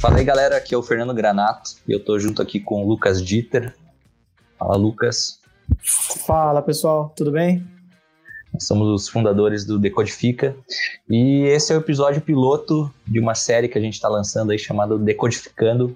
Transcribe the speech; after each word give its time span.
Fala 0.00 0.16
aí, 0.16 0.24
galera. 0.24 0.56
Aqui 0.56 0.74
é 0.74 0.78
o 0.78 0.82
Fernando 0.82 1.12
Granato 1.12 1.72
e 1.86 1.92
eu 1.92 2.02
tô 2.02 2.18
junto 2.18 2.40
aqui 2.40 2.58
com 2.58 2.82
o 2.82 2.88
Lucas 2.88 3.22
Dieter. 3.22 3.74
Fala, 4.58 4.74
Lucas. 4.74 5.40
Fala, 6.26 6.62
pessoal. 6.62 7.12
Tudo 7.14 7.30
bem? 7.30 7.62
Nós 8.50 8.66
somos 8.66 8.88
os 8.88 9.10
fundadores 9.10 9.62
do 9.66 9.78
Decodifica 9.78 10.56
e 11.06 11.42
esse 11.48 11.74
é 11.74 11.76
o 11.76 11.80
episódio 11.80 12.22
piloto 12.22 12.90
de 13.06 13.20
uma 13.20 13.34
série 13.34 13.68
que 13.68 13.76
a 13.76 13.80
gente 13.80 13.92
está 13.92 14.08
lançando 14.08 14.52
aí 14.52 14.58
chamada 14.58 14.98
Decodificando, 14.98 15.94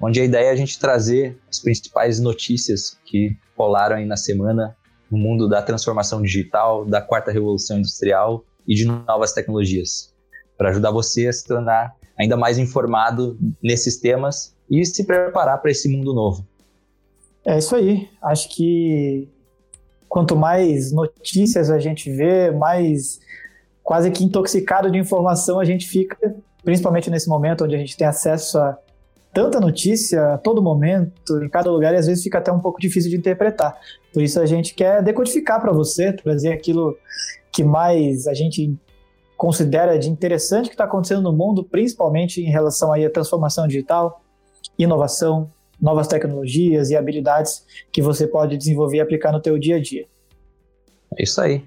onde 0.00 0.18
a 0.18 0.24
ideia 0.24 0.46
é 0.46 0.50
a 0.50 0.56
gente 0.56 0.78
trazer 0.78 1.38
as 1.46 1.58
principais 1.58 2.18
notícias 2.18 2.98
que 3.04 3.36
rolaram 3.54 3.96
aí 3.96 4.06
na 4.06 4.16
semana 4.16 4.74
no 5.10 5.18
mundo 5.18 5.46
da 5.46 5.60
transformação 5.60 6.22
digital, 6.22 6.86
da 6.86 7.02
quarta 7.02 7.30
revolução 7.30 7.76
industrial 7.76 8.46
e 8.66 8.74
de 8.74 8.86
novas 8.86 9.34
tecnologias, 9.34 10.10
para 10.56 10.70
ajudar 10.70 10.90
você 10.90 11.26
a 11.26 11.32
se 11.34 11.46
tornar 11.46 11.94
ainda 12.18 12.36
mais 12.36 12.58
informado 12.58 13.38
nesses 13.62 13.98
temas 13.98 14.54
e 14.70 14.84
se 14.84 15.04
preparar 15.04 15.60
para 15.60 15.70
esse 15.70 15.88
mundo 15.88 16.14
novo. 16.14 16.46
É 17.44 17.58
isso 17.58 17.74
aí. 17.74 18.08
Acho 18.22 18.48
que 18.48 19.28
quanto 20.08 20.36
mais 20.36 20.92
notícias 20.92 21.70
a 21.70 21.78
gente 21.78 22.10
vê, 22.10 22.50
mais 22.50 23.20
quase 23.82 24.10
que 24.10 24.22
intoxicado 24.22 24.90
de 24.90 24.98
informação 24.98 25.58
a 25.58 25.64
gente 25.64 25.88
fica, 25.88 26.34
principalmente 26.62 27.10
nesse 27.10 27.28
momento 27.28 27.64
onde 27.64 27.74
a 27.74 27.78
gente 27.78 27.96
tem 27.96 28.06
acesso 28.06 28.58
a 28.58 28.78
tanta 29.32 29.58
notícia 29.58 30.34
a 30.34 30.38
todo 30.38 30.62
momento, 30.62 31.42
em 31.42 31.48
cada 31.48 31.70
lugar, 31.70 31.94
e 31.94 31.96
às 31.96 32.06
vezes 32.06 32.22
fica 32.22 32.38
até 32.38 32.52
um 32.52 32.60
pouco 32.60 32.78
difícil 32.80 33.10
de 33.10 33.16
interpretar. 33.16 33.76
Por 34.12 34.22
isso 34.22 34.38
a 34.38 34.46
gente 34.46 34.74
quer 34.74 35.02
decodificar 35.02 35.60
para 35.60 35.72
você, 35.72 36.12
trazer 36.12 36.52
aquilo 36.52 36.96
que 37.50 37.64
mais 37.64 38.26
a 38.26 38.34
gente 38.34 38.78
considera 39.42 39.98
de 39.98 40.08
interessante 40.08 40.68
que 40.68 40.74
está 40.74 40.84
acontecendo 40.84 41.20
no 41.20 41.32
mundo, 41.32 41.64
principalmente 41.64 42.40
em 42.40 42.48
relação 42.48 42.92
aí 42.92 43.04
à 43.04 43.10
transformação 43.10 43.66
digital, 43.66 44.22
inovação, 44.78 45.50
novas 45.80 46.06
tecnologias 46.06 46.90
e 46.90 46.96
habilidades 46.96 47.66
que 47.92 48.00
você 48.00 48.24
pode 48.24 48.56
desenvolver 48.56 48.98
e 48.98 49.00
aplicar 49.00 49.32
no 49.32 49.40
teu 49.40 49.58
dia 49.58 49.78
a 49.78 49.80
dia. 49.80 50.06
É 51.18 51.24
isso 51.24 51.40
aí. 51.40 51.64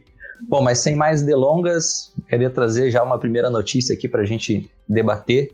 Bom, 0.47 0.61
mas 0.61 0.79
sem 0.79 0.95
mais 0.95 1.21
delongas, 1.21 2.13
queria 2.29 2.49
trazer 2.49 2.91
já 2.91 3.03
uma 3.03 3.19
primeira 3.19 3.49
notícia 3.49 3.93
aqui 3.93 4.07
para 4.07 4.21
a 4.21 4.25
gente 4.25 4.71
debater, 4.87 5.51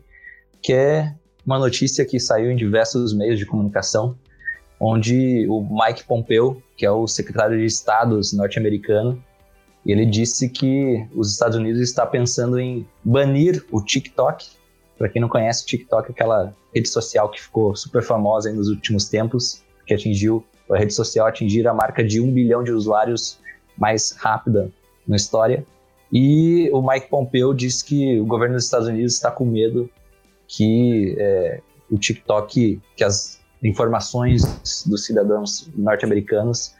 que 0.62 0.72
é 0.72 1.12
uma 1.44 1.58
notícia 1.58 2.04
que 2.04 2.20
saiu 2.20 2.52
em 2.52 2.56
diversos 2.56 3.12
meios 3.12 3.36
de 3.36 3.44
comunicação, 3.44 4.16
onde 4.78 5.44
o 5.48 5.60
Mike 5.60 6.04
Pompeo, 6.04 6.62
que 6.76 6.86
é 6.86 6.90
o 6.92 7.08
secretário 7.08 7.58
de 7.58 7.64
Estado 7.64 8.20
norte-americano, 8.34 9.20
e 9.84 9.90
ele 9.90 10.06
disse 10.06 10.48
que 10.48 11.06
os 11.14 11.32
Estados 11.32 11.56
Unidos 11.56 11.80
está 11.80 12.06
pensando 12.06 12.58
em 12.58 12.86
banir 13.02 13.64
o 13.70 13.82
TikTok. 13.82 14.46
Para 14.96 15.08
quem 15.08 15.20
não 15.20 15.28
conhece, 15.28 15.64
o 15.64 15.66
TikTok 15.66 16.08
é 16.08 16.12
aquela 16.12 16.54
rede 16.74 16.88
social 16.88 17.28
que 17.28 17.42
ficou 17.42 17.74
super 17.74 18.02
famosa 18.02 18.52
nos 18.52 18.68
últimos 18.68 19.08
tempos, 19.08 19.62
que 19.86 19.94
atingiu 19.94 20.44
a 20.70 20.78
rede 20.78 20.94
social 20.94 21.26
atingir 21.26 21.66
a 21.66 21.74
marca 21.74 22.04
de 22.04 22.20
um 22.20 22.32
bilhão 22.32 22.62
de 22.62 22.70
usuários 22.70 23.38
mais 23.76 24.12
rápida 24.12 24.70
na 25.06 25.16
história. 25.16 25.66
E 26.12 26.70
o 26.72 26.80
Mike 26.80 27.08
Pompeo 27.08 27.52
disse 27.52 27.84
que 27.84 28.20
o 28.20 28.26
governo 28.26 28.54
dos 28.54 28.64
Estados 28.64 28.86
Unidos 28.86 29.14
está 29.14 29.30
com 29.30 29.44
medo 29.44 29.90
que 30.46 31.16
é, 31.18 31.60
o 31.90 31.98
TikTok, 31.98 32.80
que 32.96 33.04
as 33.04 33.40
informações 33.62 34.84
dos 34.86 35.04
cidadãos 35.04 35.70
norte-americanos 35.74 36.74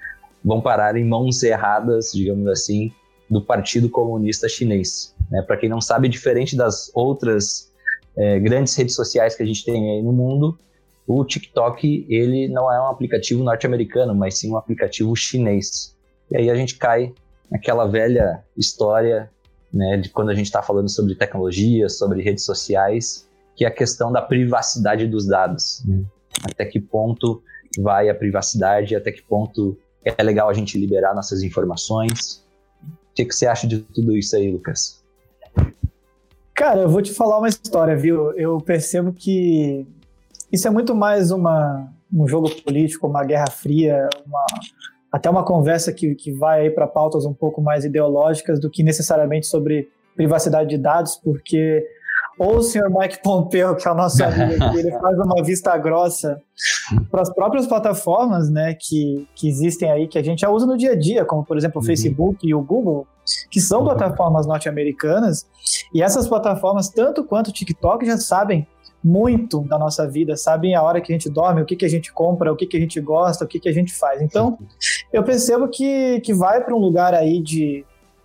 vão 0.44 0.60
parar 0.60 0.96
em 0.96 1.04
mãos 1.04 1.42
erradas, 1.42 2.12
digamos 2.12 2.46
assim, 2.48 2.92
do 3.30 3.40
Partido 3.40 3.88
Comunista 3.88 4.48
Chinês. 4.48 5.14
Né? 5.30 5.42
Para 5.42 5.56
quem 5.56 5.68
não 5.68 5.80
sabe, 5.80 6.08
diferente 6.08 6.56
das 6.56 6.90
outras 6.94 7.72
é, 8.16 8.38
grandes 8.38 8.74
redes 8.74 8.94
sociais 8.94 9.34
que 9.34 9.42
a 9.42 9.46
gente 9.46 9.64
tem 9.64 9.92
aí 9.92 10.02
no 10.02 10.12
mundo, 10.12 10.58
o 11.06 11.24
TikTok 11.24 12.06
ele 12.08 12.48
não 12.48 12.72
é 12.72 12.80
um 12.80 12.86
aplicativo 12.86 13.42
norte-americano, 13.42 14.14
mas 14.14 14.38
sim 14.38 14.52
um 14.52 14.56
aplicativo 14.56 15.14
chinês. 15.16 15.96
E 16.30 16.36
aí 16.36 16.50
a 16.50 16.54
gente 16.54 16.76
cai 16.76 17.12
naquela 17.50 17.86
velha 17.86 18.42
história 18.56 19.30
né, 19.72 19.96
de 19.96 20.10
quando 20.10 20.30
a 20.30 20.34
gente 20.34 20.46
está 20.46 20.62
falando 20.62 20.88
sobre 20.88 21.14
tecnologia, 21.14 21.88
sobre 21.88 22.22
redes 22.22 22.44
sociais, 22.44 23.28
que 23.56 23.64
é 23.64 23.68
a 23.68 23.70
questão 23.70 24.12
da 24.12 24.22
privacidade 24.22 25.06
dos 25.06 25.26
dados. 25.26 25.82
Né? 25.86 26.04
Até 26.44 26.64
que 26.64 26.80
ponto 26.80 27.42
vai 27.78 28.08
a 28.08 28.14
privacidade, 28.14 28.94
até 28.94 29.10
que 29.10 29.22
ponto 29.22 29.78
é 30.04 30.22
legal 30.22 30.48
a 30.48 30.52
gente 30.52 30.78
liberar 30.78 31.14
nossas 31.14 31.42
informações. 31.42 32.44
O 32.82 33.14
que, 33.14 33.24
que 33.24 33.34
você 33.34 33.46
acha 33.46 33.66
de 33.66 33.78
tudo 33.78 34.16
isso 34.16 34.34
aí, 34.36 34.50
Lucas? 34.50 35.02
Cara, 36.54 36.80
eu 36.80 36.88
vou 36.88 37.02
te 37.02 37.12
falar 37.12 37.38
uma 37.38 37.48
história, 37.48 37.96
viu? 37.96 38.32
Eu 38.32 38.60
percebo 38.60 39.12
que 39.12 39.86
isso 40.50 40.68
é 40.68 40.70
muito 40.70 40.94
mais 40.94 41.30
uma, 41.30 41.88
um 42.12 42.26
jogo 42.28 42.50
político, 42.62 43.06
uma 43.06 43.24
guerra 43.24 43.50
fria, 43.50 44.08
uma, 44.26 44.44
até 45.10 45.28
uma 45.28 45.44
conversa 45.44 45.92
que, 45.92 46.14
que 46.14 46.32
vai 46.32 46.70
para 46.70 46.86
pautas 46.86 47.24
um 47.24 47.34
pouco 47.34 47.60
mais 47.60 47.84
ideológicas 47.84 48.60
do 48.60 48.70
que 48.70 48.82
necessariamente 48.82 49.46
sobre 49.46 49.90
privacidade 50.14 50.68
de 50.70 50.78
dados, 50.78 51.16
porque 51.16 51.86
ou 52.42 52.56
o 52.56 52.62
senhor 52.62 52.90
Mike 52.90 53.22
Pompeo, 53.22 53.76
que 53.76 53.86
é 53.86 53.90
o 53.90 53.94
nosso 53.94 54.22
amigo 54.24 54.64
aqui, 54.64 54.78
ele 54.80 54.90
faz 54.90 55.16
uma 55.16 55.42
vista 55.44 55.76
grossa 55.78 56.40
para 57.08 57.22
as 57.22 57.32
próprias 57.32 57.68
plataformas 57.68 58.50
né, 58.50 58.74
que, 58.74 59.28
que 59.36 59.48
existem 59.48 59.90
aí, 59.90 60.08
que 60.08 60.18
a 60.18 60.24
gente 60.24 60.40
já 60.40 60.50
usa 60.50 60.66
no 60.66 60.76
dia 60.76 60.92
a 60.92 60.98
dia, 60.98 61.24
como 61.24 61.44
por 61.44 61.56
exemplo 61.56 61.78
o 61.78 61.80
uhum. 61.80 61.86
Facebook 61.86 62.46
e 62.46 62.52
o 62.52 62.60
Google, 62.60 63.06
que 63.48 63.60
são 63.60 63.78
uhum. 63.78 63.84
plataformas 63.86 64.44
norte-americanas, 64.44 65.46
e 65.94 66.02
essas 66.02 66.26
plataformas, 66.26 66.88
tanto 66.88 67.22
quanto 67.22 67.48
o 67.48 67.52
TikTok, 67.52 68.04
já 68.04 68.18
sabem 68.18 68.66
muito 69.04 69.60
da 69.60 69.78
nossa 69.78 70.08
vida, 70.08 70.36
sabem 70.36 70.74
a 70.74 70.82
hora 70.82 71.00
que 71.00 71.12
a 71.12 71.14
gente 71.16 71.30
dorme, 71.30 71.62
o 71.62 71.64
que, 71.64 71.76
que 71.76 71.84
a 71.84 71.88
gente 71.88 72.12
compra, 72.12 72.52
o 72.52 72.56
que, 72.56 72.66
que 72.66 72.76
a 72.76 72.80
gente 72.80 73.00
gosta, 73.00 73.44
o 73.44 73.48
que, 73.48 73.60
que 73.60 73.68
a 73.68 73.72
gente 73.72 73.92
faz. 73.94 74.20
Então, 74.20 74.58
eu 75.12 75.22
percebo 75.22 75.68
que, 75.68 76.20
que 76.20 76.34
vai 76.34 76.62
para 76.62 76.74
um 76.74 76.78
lugar 76.78 77.14
aí 77.14 77.40
de 77.40 77.84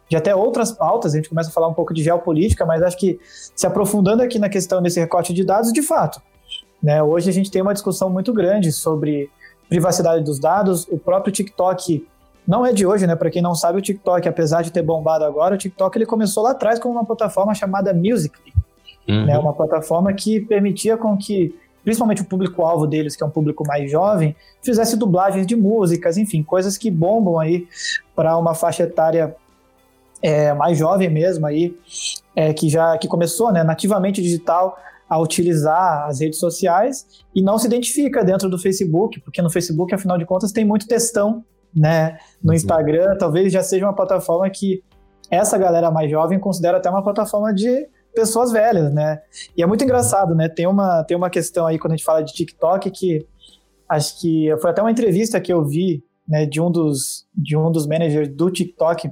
de 0.09 0.15
até 0.15 0.35
outras 0.35 0.71
pautas, 0.71 1.13
a 1.13 1.17
gente 1.17 1.29
começa 1.29 1.49
a 1.49 1.53
falar 1.53 1.67
um 1.67 1.73
pouco 1.73 1.93
de 1.93 2.03
geopolítica, 2.03 2.65
mas 2.65 2.81
acho 2.81 2.97
que 2.97 3.19
se 3.55 3.67
aprofundando 3.67 4.23
aqui 4.23 4.39
na 4.39 4.49
questão 4.49 4.81
desse 4.81 4.99
recorte 4.99 5.33
de 5.33 5.43
dados, 5.43 5.73
de 5.73 5.81
fato, 5.81 6.21
né, 6.81 7.03
hoje 7.03 7.29
a 7.29 7.33
gente 7.33 7.51
tem 7.51 7.61
uma 7.61 7.73
discussão 7.73 8.09
muito 8.09 8.31
grande 8.33 8.71
sobre 8.71 9.29
privacidade 9.67 10.23
dos 10.23 10.39
dados, 10.39 10.87
o 10.89 10.97
próprio 10.97 11.33
TikTok 11.33 12.05
não 12.47 12.65
é 12.65 12.71
de 12.71 12.85
hoje, 12.85 13.05
né? 13.05 13.15
Para 13.15 13.29
quem 13.29 13.41
não 13.41 13.53
sabe, 13.53 13.77
o 13.77 13.81
TikTok, 13.81 14.27
apesar 14.27 14.61
de 14.61 14.71
ter 14.71 14.81
bombado 14.81 15.25
agora, 15.25 15.55
o 15.55 15.57
TikTok 15.57 15.97
ele 15.97 16.05
começou 16.05 16.43
lá 16.43 16.51
atrás 16.51 16.79
como 16.79 16.93
uma 16.93 17.03
plataforma 17.03 17.53
chamada 17.53 17.93
Musical.ly, 17.93 18.53
uhum. 19.09 19.25
né? 19.25 19.37
Uma 19.37 19.51
plataforma 19.51 20.13
que 20.13 20.39
permitia 20.39 20.95
com 20.95 21.17
que, 21.17 21.53
principalmente 21.83 22.21
o 22.21 22.25
público-alvo 22.25 22.87
deles, 22.87 23.17
que 23.17 23.23
é 23.23 23.25
um 23.25 23.29
público 23.29 23.67
mais 23.67 23.91
jovem, 23.91 24.33
fizesse 24.63 24.95
dublagens 24.95 25.45
de 25.45 25.57
músicas, 25.57 26.17
enfim, 26.17 26.41
coisas 26.41 26.77
que 26.77 26.89
bombam 26.89 27.37
aí 27.37 27.67
para 28.15 28.37
uma 28.37 28.53
faixa 28.53 28.83
etária 28.83 29.35
é, 30.21 30.53
mais 30.53 30.77
jovem 30.77 31.09
mesmo 31.09 31.45
aí, 31.45 31.75
é, 32.35 32.53
que 32.53 32.69
já 32.69 32.97
que 32.97 33.07
começou 33.07 33.51
né, 33.51 33.63
nativamente 33.63 34.21
digital 34.21 34.77
a 35.09 35.19
utilizar 35.19 36.07
as 36.07 36.19
redes 36.19 36.39
sociais 36.39 37.05
e 37.33 37.41
não 37.41 37.57
se 37.57 37.67
identifica 37.67 38.23
dentro 38.23 38.49
do 38.49 38.57
Facebook, 38.57 39.19
porque 39.21 39.41
no 39.41 39.49
Facebook, 39.49 39.93
afinal 39.93 40.17
de 40.17 40.25
contas, 40.25 40.51
tem 40.51 40.65
muito 40.65 40.87
textão, 40.87 41.43
né? 41.73 42.17
No 42.43 42.49
uhum. 42.49 42.55
Instagram, 42.55 43.15
talvez 43.17 43.53
já 43.53 43.63
seja 43.63 43.85
uma 43.85 43.95
plataforma 43.95 44.49
que 44.49 44.83
essa 45.29 45.57
galera 45.57 45.91
mais 45.91 46.09
jovem 46.09 46.39
considera 46.39 46.77
até 46.77 46.89
uma 46.89 47.03
plataforma 47.03 47.53
de 47.53 47.87
pessoas 48.13 48.51
velhas, 48.51 48.91
né? 48.93 49.21
E 49.55 49.61
é 49.61 49.65
muito 49.65 49.83
engraçado, 49.83 50.35
né? 50.35 50.49
Tem 50.49 50.67
uma, 50.67 51.03
tem 51.03 51.15
uma 51.15 51.29
questão 51.29 51.67
aí 51.67 51.77
quando 51.77 51.93
a 51.93 51.95
gente 51.95 52.05
fala 52.05 52.21
de 52.21 52.33
TikTok 52.33 52.89
que 52.91 53.25
acho 53.87 54.19
que 54.19 54.53
foi 54.59 54.71
até 54.71 54.81
uma 54.81 54.91
entrevista 54.91 55.39
que 55.39 55.53
eu 55.53 55.63
vi, 55.63 56.03
né, 56.27 56.45
de 56.45 56.59
um 56.59 56.69
dos 56.69 57.25
de 57.33 57.55
um 57.55 57.71
dos 57.71 57.87
managers 57.87 58.27
do 58.27 58.51
TikTok 58.51 59.09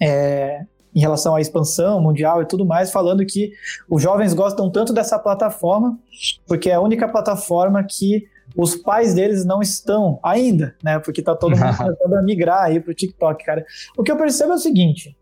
é, 0.00 0.64
em 0.94 1.00
relação 1.00 1.36
à 1.36 1.40
expansão 1.40 2.00
mundial 2.00 2.42
e 2.42 2.46
tudo 2.46 2.64
mais, 2.64 2.90
falando 2.90 3.24
que 3.26 3.52
os 3.88 4.02
jovens 4.02 4.32
gostam 4.32 4.70
tanto 4.70 4.92
dessa 4.92 5.18
plataforma, 5.18 5.98
porque 6.46 6.70
é 6.70 6.74
a 6.74 6.80
única 6.80 7.06
plataforma 7.06 7.84
que 7.84 8.26
os 8.56 8.74
pais 8.76 9.12
deles 9.12 9.44
não 9.44 9.60
estão 9.60 10.18
ainda, 10.22 10.74
né? 10.82 10.98
Porque 10.98 11.20
tá 11.20 11.34
todo 11.34 11.56
mundo 11.56 11.76
tentando 11.76 12.16
a 12.16 12.22
migrar 12.22 12.64
aí 12.64 12.80
pro 12.80 12.94
TikTok, 12.94 13.44
cara. 13.44 13.64
O 13.96 14.02
que 14.02 14.10
eu 14.10 14.16
percebo 14.16 14.52
é 14.52 14.54
o 14.54 14.58
seguinte: 14.58 15.14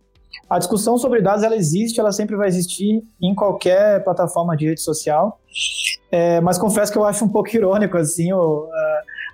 a 0.49 0.59
discussão 0.59 0.97
sobre 0.97 1.21
dados 1.21 1.43
ela 1.43 1.57
existe, 1.57 1.99
ela 1.99 2.13
sempre 2.13 2.37
vai 2.37 2.49
existir 2.49 3.03
em 3.21 3.35
qualquer 3.35 4.05
plataforma 4.05 4.57
de 4.57 4.67
rede 4.67 4.81
social. 4.81 5.41
É, 6.11 6.41
mas 6.41 6.59
confesso 6.59 6.93
que 6.93 6.99
eu 6.99 7.05
acho 7.05 7.25
um 7.25 7.29
pouco 7.29 7.55
irônico 7.55 7.97
assim 7.97 8.33
o, 8.33 8.69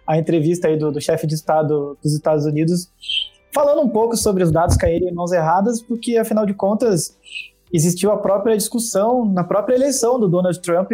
a, 0.07 0.15
a, 0.15 0.19
entrevista 0.19 0.69
aí 0.69 0.79
do, 0.79 0.91
do 0.91 1.01
chefe 1.01 1.27
de 1.27 1.35
estado 1.35 1.99
dos 2.03 2.15
Estados 2.15 2.47
Unidos 2.47 2.91
falando 3.52 3.82
um 3.82 3.88
pouco 3.88 4.17
sobre 4.17 4.43
os 4.43 4.50
dados 4.50 4.76
caírem 4.76 5.08
em 5.08 5.14
mãos 5.14 5.32
erradas, 5.32 5.82
porque 5.82 6.17
afinal 6.17 6.47
de 6.47 6.55
contas 6.55 7.17
existiu 7.73 8.11
a 8.11 8.19
própria 8.19 8.56
discussão 8.56 9.25
na 9.25 9.44
própria 9.44 9.75
eleição 9.75 10.19
do 10.19 10.29
Donald 10.29 10.61
Trump, 10.61 10.91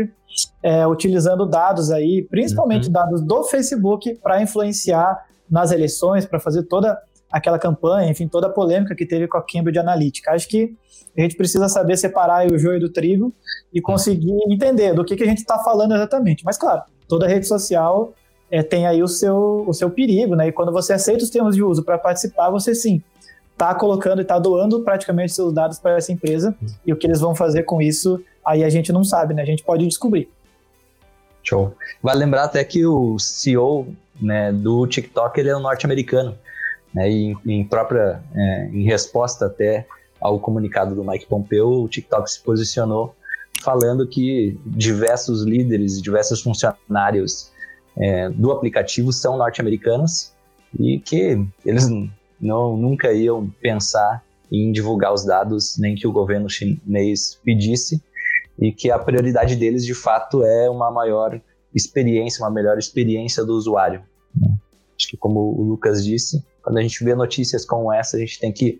é, 0.62 0.86
utilizando 0.86 1.46
dados 1.46 1.90
aí, 1.90 2.22
principalmente 2.22 2.86
uhum. 2.86 2.92
dados 2.92 3.22
do 3.22 3.44
Facebook, 3.44 4.14
para 4.22 4.42
influenciar 4.42 5.26
nas 5.50 5.70
eleições, 5.70 6.26
para 6.26 6.38
fazer 6.38 6.64
toda 6.64 6.98
aquela 7.30 7.58
campanha, 7.58 8.10
enfim, 8.10 8.28
toda 8.28 8.46
a 8.46 8.50
polêmica 8.50 8.94
que 8.94 9.06
teve 9.06 9.26
com 9.26 9.38
a 9.38 9.42
Cambridge 9.42 9.78
Analytica. 9.78 10.32
Acho 10.32 10.48
que 10.48 10.76
a 11.16 11.22
gente 11.22 11.36
precisa 11.36 11.68
saber 11.68 11.96
separar 11.96 12.50
o 12.50 12.58
joio 12.58 12.78
do 12.78 12.90
trigo 12.90 13.32
e 13.72 13.80
conseguir 13.80 14.36
entender 14.50 14.94
do 14.94 15.04
que, 15.04 15.16
que 15.16 15.22
a 15.22 15.26
gente 15.26 15.38
está 15.38 15.58
falando 15.58 15.94
exatamente. 15.94 16.44
Mas, 16.44 16.58
claro, 16.58 16.82
toda 17.08 17.26
rede 17.26 17.46
social 17.46 18.12
é, 18.50 18.62
tem 18.62 18.86
aí 18.86 19.02
o 19.02 19.08
seu, 19.08 19.64
o 19.66 19.72
seu 19.72 19.90
perigo, 19.90 20.34
né? 20.34 20.48
E 20.48 20.52
quando 20.52 20.72
você 20.72 20.92
aceita 20.92 21.24
os 21.24 21.30
termos 21.30 21.56
de 21.56 21.62
uso 21.62 21.82
para 21.82 21.98
participar, 21.98 22.50
você 22.50 22.74
sim 22.74 23.02
está 23.52 23.74
colocando 23.74 24.18
e 24.18 24.22
está 24.22 24.38
doando 24.38 24.80
praticamente 24.80 25.32
seus 25.32 25.52
dados 25.52 25.78
para 25.78 25.96
essa 25.96 26.12
empresa. 26.12 26.54
E 26.84 26.92
o 26.92 26.96
que 26.96 27.06
eles 27.06 27.20
vão 27.20 27.34
fazer 27.34 27.62
com 27.62 27.80
isso, 27.80 28.22
aí 28.44 28.62
a 28.62 28.68
gente 28.68 28.92
não 28.92 29.02
sabe, 29.02 29.34
né? 29.34 29.42
A 29.42 29.46
gente 29.46 29.64
pode 29.64 29.86
descobrir. 29.86 30.28
Show. 31.42 31.74
Vale 32.02 32.18
lembrar 32.18 32.44
até 32.44 32.62
que 32.64 32.84
o 32.84 33.18
CEO 33.18 33.88
né, 34.20 34.52
do 34.52 34.86
TikTok 34.86 35.38
ele 35.40 35.48
é 35.48 35.56
um 35.56 35.60
norte-americano. 35.60 36.36
Né, 36.92 37.10
e 37.10 37.36
em, 37.46 37.64
própria, 37.64 38.22
é, 38.34 38.68
em 38.72 38.84
resposta 38.84 39.46
até 39.46 39.86
ao 40.20 40.38
comunicado 40.38 40.94
do 40.94 41.04
Mike 41.04 41.26
Pompeo, 41.26 41.82
o 41.82 41.88
TikTok 41.88 42.30
se 42.30 42.40
posicionou 42.42 43.14
falando 43.62 44.06
que 44.06 44.58
diversos 44.64 45.42
líderes, 45.42 46.00
diversos 46.00 46.42
funcionários 46.42 47.50
é, 47.98 48.28
do 48.30 48.52
aplicativo 48.52 49.12
são 49.12 49.36
norte-americanos 49.36 50.32
e 50.78 50.98
que 50.98 51.44
eles 51.64 51.88
não 52.40 52.76
nunca 52.76 53.12
iam 53.12 53.48
pensar 53.60 54.22
em 54.52 54.70
divulgar 54.70 55.12
os 55.12 55.24
dados 55.24 55.78
nem 55.78 55.94
que 55.94 56.06
o 56.06 56.12
governo 56.12 56.48
chinês 56.48 57.40
pedisse 57.42 58.02
e 58.58 58.72
que 58.72 58.90
a 58.90 58.98
prioridade 58.98 59.56
deles 59.56 59.84
de 59.84 59.94
fato 59.94 60.44
é 60.44 60.68
uma 60.70 60.90
maior 60.90 61.40
experiência, 61.74 62.44
uma 62.44 62.50
melhor 62.50 62.78
experiência 62.78 63.44
do 63.44 63.54
usuário. 63.54 64.02
Acho 64.96 65.08
que 65.08 65.16
como 65.16 65.40
o 65.40 65.62
Lucas 65.62 66.04
disse, 66.04 66.42
quando 66.62 66.78
a 66.78 66.82
gente 66.82 67.04
vê 67.04 67.14
notícias 67.14 67.64
como 67.64 67.92
essa, 67.92 68.16
a 68.16 68.20
gente 68.20 68.38
tem 68.38 68.52
que 68.52 68.78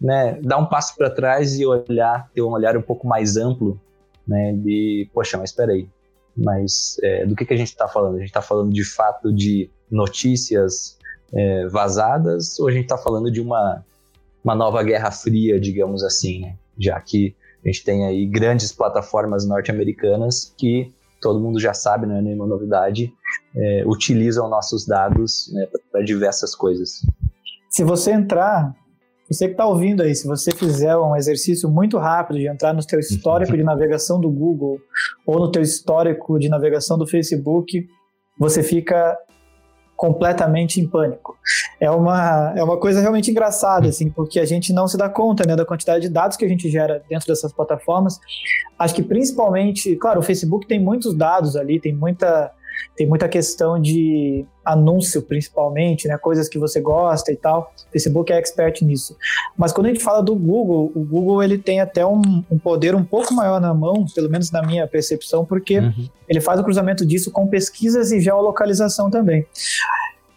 né, 0.00 0.38
dar 0.42 0.58
um 0.58 0.66
passo 0.66 0.96
para 0.96 1.10
trás 1.10 1.58
e 1.58 1.66
olhar, 1.66 2.30
ter 2.34 2.42
um 2.42 2.50
olhar 2.50 2.76
um 2.76 2.82
pouco 2.82 3.06
mais 3.06 3.36
amplo, 3.36 3.78
né, 4.26 4.52
de, 4.52 5.08
poxa, 5.12 5.36
mas 5.36 5.50
espera 5.50 5.72
aí, 5.72 5.86
mas 6.36 6.96
é, 7.02 7.26
do 7.26 7.34
que, 7.34 7.44
que 7.44 7.54
a 7.54 7.56
gente 7.56 7.68
está 7.68 7.88
falando? 7.88 8.16
A 8.16 8.18
gente 8.18 8.28
está 8.28 8.42
falando 8.42 8.72
de 8.72 8.84
fato 8.84 9.32
de 9.32 9.70
notícias 9.90 10.98
é, 11.32 11.66
vazadas 11.68 12.58
ou 12.58 12.68
a 12.68 12.72
gente 12.72 12.84
está 12.84 12.98
falando 12.98 13.30
de 13.30 13.40
uma, 13.40 13.84
uma 14.42 14.54
nova 14.54 14.82
guerra 14.82 15.10
fria, 15.10 15.60
digamos 15.60 16.02
assim, 16.02 16.40
né? 16.40 16.56
já 16.78 16.98
que 17.00 17.34
a 17.64 17.68
gente 17.68 17.84
tem 17.84 18.06
aí 18.06 18.26
grandes 18.26 18.72
plataformas 18.72 19.46
norte-americanas 19.46 20.52
que 20.56 20.92
todo 21.20 21.38
mundo 21.38 21.60
já 21.60 21.72
sabe, 21.72 22.06
não 22.06 22.16
é 22.16 22.22
nenhuma 22.22 22.46
novidade, 22.46 23.12
é, 23.54 23.84
utilizam 23.86 24.48
nossos 24.48 24.84
dados 24.84 25.48
né, 25.52 25.68
para 25.90 26.02
diversas 26.02 26.54
coisas. 26.54 27.06
Se 27.70 27.84
você 27.84 28.10
entrar, 28.10 28.74
você 29.32 29.46
que 29.46 29.52
está 29.52 29.66
ouvindo 29.66 30.02
aí, 30.02 30.14
se 30.14 30.26
você 30.26 30.50
fizer 30.52 30.96
um 30.96 31.16
exercício 31.16 31.68
muito 31.68 31.98
rápido 31.98 32.38
de 32.38 32.48
entrar 32.48 32.72
no 32.72 32.84
teu 32.84 33.00
histórico 33.00 33.56
de 33.56 33.62
navegação 33.62 34.20
do 34.20 34.30
Google 34.30 34.78
ou 35.26 35.38
no 35.38 35.50
teu 35.50 35.62
histórico 35.62 36.38
de 36.38 36.48
navegação 36.48 36.98
do 36.98 37.06
Facebook, 37.06 37.86
você 38.38 38.62
fica 38.62 39.16
completamente 39.96 40.80
em 40.80 40.88
pânico. 40.88 41.36
É 41.80 41.90
uma, 41.90 42.52
é 42.56 42.62
uma 42.62 42.76
coisa 42.76 43.00
realmente 43.00 43.30
engraçada, 43.30 43.88
assim, 43.88 44.10
porque 44.10 44.40
a 44.40 44.44
gente 44.44 44.72
não 44.72 44.88
se 44.88 44.96
dá 44.96 45.08
conta 45.08 45.44
né, 45.46 45.54
da 45.54 45.64
quantidade 45.64 46.02
de 46.02 46.08
dados 46.08 46.36
que 46.36 46.44
a 46.44 46.48
gente 46.48 46.68
gera 46.68 47.02
dentro 47.08 47.28
dessas 47.28 47.52
plataformas. 47.52 48.18
Acho 48.78 48.94
que 48.94 49.02
principalmente, 49.02 49.94
claro, 49.96 50.18
o 50.18 50.22
Facebook 50.22 50.66
tem 50.66 50.80
muitos 50.80 51.16
dados 51.16 51.54
ali, 51.54 51.78
tem 51.78 51.94
muita 51.94 52.50
tem 52.96 53.06
muita 53.06 53.28
questão 53.28 53.80
de 53.80 54.44
anúncio, 54.64 55.22
principalmente, 55.22 56.06
né? 56.06 56.16
Coisas 56.16 56.48
que 56.48 56.58
você 56.58 56.80
gosta 56.80 57.32
e 57.32 57.36
tal. 57.36 57.72
O 57.88 57.92
Facebook 57.92 58.32
é 58.32 58.38
expert 58.38 58.82
nisso. 58.82 59.16
Mas 59.56 59.72
quando 59.72 59.86
a 59.86 59.88
gente 59.90 60.02
fala 60.02 60.22
do 60.22 60.34
Google, 60.34 60.92
o 60.94 61.04
Google 61.04 61.42
ele 61.42 61.58
tem 61.58 61.80
até 61.80 62.06
um, 62.06 62.44
um 62.50 62.58
poder 62.58 62.94
um 62.94 63.04
pouco 63.04 63.34
maior 63.34 63.60
na 63.60 63.74
mão, 63.74 64.06
pelo 64.14 64.30
menos 64.30 64.50
na 64.50 64.62
minha 64.62 64.86
percepção, 64.86 65.44
porque 65.44 65.78
uhum. 65.78 66.08
ele 66.28 66.40
faz 66.40 66.60
o 66.60 66.64
cruzamento 66.64 67.04
disso 67.04 67.30
com 67.30 67.46
pesquisas 67.46 68.12
e 68.12 68.20
geolocalização 68.20 69.10
também. 69.10 69.46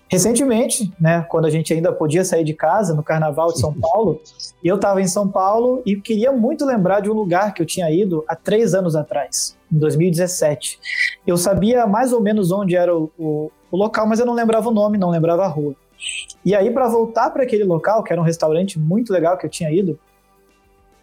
Recentemente, 0.07 0.93
né, 0.99 1.25
quando 1.27 1.45
a 1.45 1.49
gente 1.49 1.73
ainda 1.73 1.91
podia 1.91 2.23
sair 2.23 2.43
de 2.43 2.53
casa, 2.53 2.93
no 2.93 3.01
Carnaval 3.01 3.51
de 3.51 3.59
São 3.59 3.73
Paulo, 3.73 4.21
eu 4.63 4.75
estava 4.75 5.01
em 5.01 5.07
São 5.07 5.27
Paulo 5.27 5.81
e 5.85 5.95
queria 5.95 6.31
muito 6.31 6.63
lembrar 6.63 6.99
de 6.99 7.09
um 7.09 7.13
lugar 7.13 7.53
que 7.53 7.61
eu 7.61 7.65
tinha 7.65 7.89
ido 7.89 8.23
há 8.27 8.35
três 8.35 8.75
anos 8.75 8.95
atrás, 8.95 9.57
em 9.71 9.77
2017. 9.77 10.79
Eu 11.25 11.37
sabia 11.37 11.87
mais 11.87 12.13
ou 12.13 12.21
menos 12.21 12.51
onde 12.51 12.75
era 12.75 12.95
o, 12.95 13.11
o, 13.17 13.51
o 13.71 13.77
local, 13.77 14.05
mas 14.05 14.19
eu 14.19 14.25
não 14.27 14.33
lembrava 14.33 14.69
o 14.69 14.73
nome, 14.73 14.97
não 14.97 15.09
lembrava 15.09 15.43
a 15.43 15.47
rua. 15.47 15.75
E 16.43 16.53
aí, 16.53 16.69
para 16.69 16.87
voltar 16.87 17.31
para 17.31 17.41
aquele 17.41 17.63
local, 17.63 18.03
que 18.03 18.13
era 18.13 18.21
um 18.21 18.25
restaurante 18.25 18.77
muito 18.77 19.11
legal 19.11 19.37
que 19.37 19.45
eu 19.45 19.49
tinha 19.49 19.71
ido, 19.71 19.99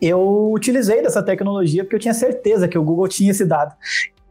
eu 0.01 0.51
utilizei 0.53 1.03
dessa 1.03 1.23
tecnologia 1.23 1.85
porque 1.85 1.97
eu 1.97 2.01
tinha 2.01 2.15
certeza 2.15 2.69
que 2.69 2.79
o 2.79 2.83
Google 2.83 3.09
tinha 3.09 3.31
esse 3.31 3.45
dado. 3.45 3.75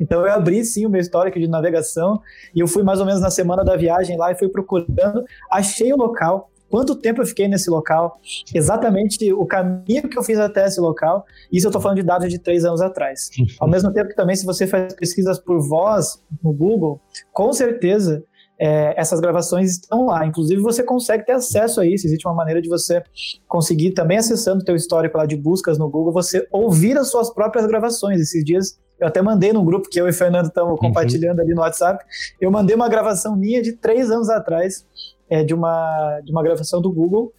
Então 0.02 0.26
eu 0.26 0.34
abri 0.34 0.66
sim 0.66 0.86
o 0.86 0.90
meu 0.90 1.00
histórico 1.00 1.40
de 1.40 1.48
navegação 1.48 2.20
e 2.56 2.60
eu 2.60 2.68
fui 2.68 2.82
mais 2.82 3.00
ou 3.00 3.06
menos 3.06 3.22
na 3.22 3.30
semana 3.30 3.64
da 3.64 3.78
viagem 3.78 4.18
lá 4.18 4.32
e 4.32 4.36
fui 4.36 4.50
procurando, 4.50 5.24
achei 5.50 5.94
o 5.94 5.96
local, 5.96 6.50
quanto 6.72 6.96
tempo 6.96 7.22
eu 7.22 7.26
fiquei 7.26 7.48
nesse 7.48 7.70
local, 7.70 8.20
exatamente 8.56 9.32
o 9.32 9.46
caminho 9.46 10.10
que 10.10 10.18
eu 10.18 10.24
fiz 10.24 10.40
até 10.40 10.66
esse 10.66 10.80
local. 10.80 11.24
Isso 11.52 11.68
eu 11.68 11.70
estou 11.70 11.82
falando 11.82 11.98
de 11.98 12.04
dados 12.04 12.30
de 12.30 12.40
três 12.40 12.66
anos 12.66 12.82
atrás. 12.82 13.30
Ao 13.60 13.68
mesmo 13.68 13.94
tempo 13.94 14.10
que 14.10 14.16
também, 14.16 14.36
se 14.36 14.46
você 14.46 14.66
faz 14.66 14.94
pesquisas 14.96 15.38
por 15.38 15.62
voz 15.62 16.24
no 16.42 16.52
Google, 16.52 17.00
com 17.32 17.54
certeza 17.54 18.24
é, 18.62 18.94
essas 18.96 19.20
gravações 19.20 19.72
estão 19.72 20.06
lá. 20.06 20.24
Inclusive, 20.26 20.62
você 20.62 20.84
consegue 20.84 21.26
ter 21.26 21.34
acesso 21.34 21.82
a 21.82 21.86
isso. 21.86 22.06
Existe 22.06 22.28
uma 22.28 22.36
maneira 22.36 22.62
de 22.62 22.70
você 22.70 23.02
conseguir, 23.48 23.92
também 23.92 24.20
acessando 24.20 24.62
o 24.62 24.64
teu 24.64 24.76
histórico 24.76 25.18
lá 25.18 25.26
de 25.26 25.36
buscas 25.36 25.80
no 25.80 25.90
Google, 25.90 26.14
você 26.14 26.48
ouvir 26.52 26.96
as 26.96 27.10
suas 27.10 27.34
próprias 27.34 27.66
gravações. 27.66 28.22
Esses 28.22 28.46
dias 28.46 28.80
eu 29.02 29.08
até 29.08 29.20
mandei 29.20 29.52
no 29.52 29.64
grupo 29.64 29.90
que 29.90 30.00
eu 30.00 30.06
e 30.06 30.12
o 30.12 30.14
Fernando 30.14 30.46
estamos 30.46 30.74
uhum. 30.74 30.78
compartilhando 30.78 31.40
ali 31.40 31.56
no 31.56 31.62
WhatsApp. 31.62 32.06
Eu 32.40 32.52
mandei 32.52 32.76
uma 32.76 32.88
gravação 32.88 33.36
minha 33.36 33.60
de 33.60 33.74
três 33.74 34.12
anos 34.12 34.30
atrás, 34.30 34.86
é, 35.28 35.44
de, 35.44 35.56
uma, 35.56 36.22
de 36.24 36.32
uma 36.32 36.44
gravação 36.44 36.80
do 36.80 36.92
Google, 36.92 37.34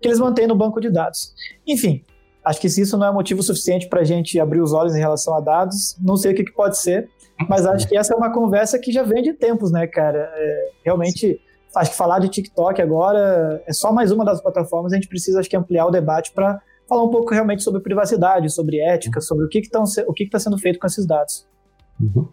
que 0.00 0.06
eles 0.06 0.20
mantêm 0.20 0.46
no 0.46 0.54
banco 0.54 0.80
de 0.80 0.88
dados. 0.88 1.34
Enfim, 1.66 2.04
acho 2.44 2.60
que 2.60 2.68
se 2.68 2.82
isso 2.82 2.96
não 2.96 3.08
é 3.08 3.12
motivo 3.12 3.42
suficiente 3.42 3.88
para 3.88 4.00
a 4.00 4.04
gente 4.04 4.38
abrir 4.38 4.60
os 4.60 4.72
olhos 4.72 4.94
em 4.94 5.00
relação 5.00 5.34
a 5.34 5.40
dados, 5.40 5.96
não 6.00 6.16
sei 6.16 6.32
o 6.32 6.34
que, 6.36 6.44
que 6.44 6.52
pode 6.52 6.78
ser, 6.78 7.10
mas 7.48 7.66
acho 7.66 7.88
que 7.88 7.96
essa 7.96 8.14
é 8.14 8.16
uma 8.16 8.32
conversa 8.32 8.78
que 8.78 8.92
já 8.92 9.02
vem 9.02 9.22
de 9.22 9.32
tempos, 9.32 9.72
né, 9.72 9.88
cara? 9.88 10.30
É, 10.32 10.70
realmente, 10.84 11.40
acho 11.74 11.90
que 11.90 11.96
falar 11.96 12.20
de 12.20 12.28
TikTok 12.28 12.80
agora 12.80 13.60
é 13.66 13.72
só 13.72 13.92
mais 13.92 14.12
uma 14.12 14.24
das 14.24 14.40
plataformas, 14.40 14.92
a 14.92 14.96
gente 14.96 15.08
precisa, 15.08 15.40
acho 15.40 15.50
que, 15.50 15.56
ampliar 15.56 15.86
o 15.86 15.90
debate 15.90 16.30
para 16.32 16.60
falar 16.88 17.04
um 17.04 17.10
pouco 17.10 17.32
realmente 17.32 17.62
sobre 17.62 17.80
privacidade, 17.80 18.50
sobre 18.50 18.80
ética, 18.80 19.20
sobre 19.20 19.44
o 19.44 19.48
que 19.48 19.58
está 19.58 19.82
que 20.14 20.24
que 20.24 20.30
tá 20.30 20.38
sendo 20.38 20.58
feito 20.58 20.78
com 20.78 20.86
esses 20.86 21.06
dados. 21.06 21.46
Uhum. 22.00 22.28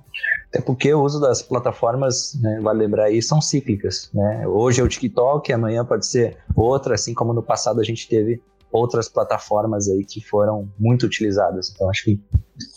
Até 0.50 0.62
porque 0.62 0.94
o 0.94 1.04
uso 1.04 1.20
das 1.20 1.42
plataformas, 1.42 2.40
né, 2.42 2.60
vale 2.62 2.80
lembrar 2.80 3.06
aí, 3.06 3.22
são 3.22 3.42
cíclicas. 3.42 4.10
Né? 4.14 4.48
Hoje 4.48 4.80
é 4.80 4.84
o 4.84 4.88
TikTok, 4.88 5.52
amanhã 5.52 5.84
pode 5.84 6.06
ser 6.06 6.38
outra, 6.56 6.96
assim 6.96 7.14
como 7.14 7.34
no 7.34 7.44
passado 7.44 7.82
a 7.82 7.84
gente 7.84 8.08
teve 8.08 8.42
outras 8.72 9.10
plataformas 9.10 9.90
aí 9.90 10.06
que 10.06 10.22
foram 10.22 10.70
muito 10.80 11.06
utilizadas. 11.06 11.72
Então 11.74 11.90
acho 11.90 12.06
que 12.06 12.22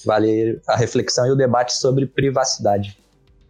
vale 0.05 0.61
a 0.67 0.77
reflexão 0.77 1.27
e 1.27 1.31
o 1.31 1.37
debate 1.37 1.75
sobre 1.77 2.07
privacidade. 2.07 2.99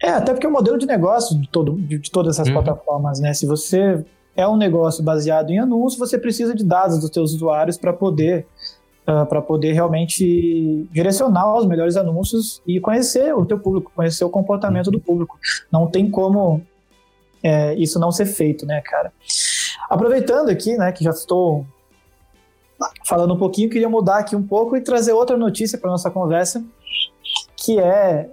É, 0.03 0.11
até 0.11 0.33
porque 0.33 0.47
o 0.47 0.51
modelo 0.51 0.79
de 0.79 0.87
negócio 0.87 1.39
de, 1.41 1.49
todo, 1.49 1.75
de, 1.77 1.99
de 1.99 2.11
todas 2.11 2.37
essas 2.37 2.49
uhum. 2.49 2.55
plataformas, 2.63 3.21
né? 3.21 3.35
Se 3.35 3.47
você 3.47 4.05
é 4.39 4.47
um 4.47 4.57
negócio 4.57 5.03
baseado 5.03 5.51
em 5.51 5.59
anúncio, 5.59 5.99
você 5.99 6.17
precisa 6.17 6.55
de 6.55 6.65
dados 6.65 7.01
dos 7.01 7.11
seus 7.11 7.35
usuários 7.35 7.77
para 7.77 7.93
poder 7.93 8.47
uh, 9.05 9.11
ah, 9.11 9.27
para 9.27 9.43
poder 9.43 9.73
realmente 9.73 10.89
direcionar 10.93 11.57
os 11.57 11.67
melhores 11.67 11.97
anúncios 11.97 12.63
e 12.65 12.79
conhecer 12.79 13.35
o 13.35 13.45
teu 13.45 13.59
público, 13.59 13.91
conhecer 13.97 14.25
o 14.25 14.31
comportamento 14.31 14.93
do 14.93 15.01
público. 15.01 15.37
Não 15.73 15.89
tem 15.89 16.09
como 16.09 16.63
é, 17.43 17.75
isso 17.75 17.99
não 17.99 18.13
ser 18.13 18.27
feito, 18.27 18.65
né, 18.65 18.81
cara? 18.81 19.13
Aproveitando 19.91 20.51
aqui, 20.51 20.77
né, 20.77 20.93
que 20.93 21.03
já 21.03 21.11
estou 21.11 21.67
falando 23.05 23.35
um 23.35 23.39
pouquinho, 23.39 23.69
queria 23.69 23.89
mudar 23.89 24.19
aqui 24.19 24.37
um 24.37 24.47
pouco 24.47 24.77
e 24.77 24.81
trazer 24.81 25.13
outra 25.13 25.37
notícia 25.37 25.77
para 25.79 25.91
nossa 25.91 26.13
conversa, 26.13 26.65
que 27.57 27.81
é 27.81 28.31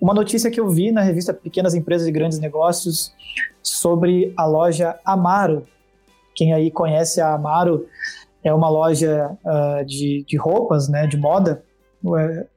uma 0.00 0.14
notícia 0.14 0.50
que 0.50 0.60
eu 0.60 0.68
vi 0.68 0.92
na 0.92 1.02
revista 1.02 1.32
Pequenas 1.32 1.74
Empresas 1.74 2.06
e 2.06 2.12
Grandes 2.12 2.38
Negócios 2.38 3.14
sobre 3.62 4.32
a 4.36 4.44
loja 4.44 4.98
Amaro. 5.04 5.66
Quem 6.34 6.52
aí 6.52 6.70
conhece 6.70 7.20
a 7.20 7.34
Amaro 7.34 7.86
é 8.44 8.52
uma 8.52 8.68
loja 8.68 9.36
uh, 9.44 9.84
de, 9.84 10.24
de 10.26 10.36
roupas, 10.36 10.88
né, 10.88 11.06
de 11.06 11.16
moda, 11.16 11.62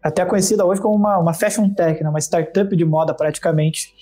até 0.03 0.24
conhecida 0.25 0.65
hoje 0.65 0.79
como 0.79 0.96
uma, 0.96 1.17
uma 1.17 1.34
fashion 1.34 1.69
tech, 1.69 2.03
né, 2.03 2.10
uma 2.10 2.19
startup 2.19 2.75
de 2.75 2.86
moda 2.86 3.13
praticamente 3.13 3.93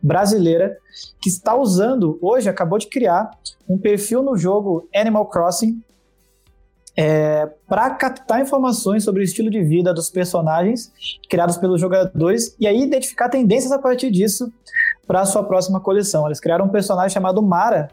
brasileira, 0.00 0.76
que 1.20 1.28
está 1.28 1.56
usando, 1.56 2.18
hoje 2.22 2.48
acabou 2.48 2.78
de 2.78 2.86
criar, 2.86 3.30
um 3.68 3.78
perfil 3.78 4.22
no 4.22 4.36
jogo 4.36 4.88
Animal 4.94 5.26
Crossing 5.26 5.82
é, 6.96 7.48
para 7.66 7.90
captar 7.90 8.40
informações 8.40 9.04
sobre 9.04 9.22
o 9.22 9.24
estilo 9.24 9.50
de 9.50 9.62
vida 9.62 9.94
dos 9.94 10.10
personagens 10.10 10.92
criados 11.28 11.56
pelos 11.56 11.80
jogadores 11.80 12.54
e 12.60 12.66
aí 12.66 12.82
identificar 12.82 13.28
tendências 13.28 13.72
a 13.72 13.78
partir 13.78 14.10
disso 14.10 14.52
para 15.06 15.20
a 15.20 15.26
sua 15.26 15.42
próxima 15.42 15.80
coleção. 15.80 16.26
Eles 16.26 16.40
criaram 16.40 16.66
um 16.66 16.70
personagem 16.70 17.12
chamado 17.12 17.42
Mara, 17.42 17.88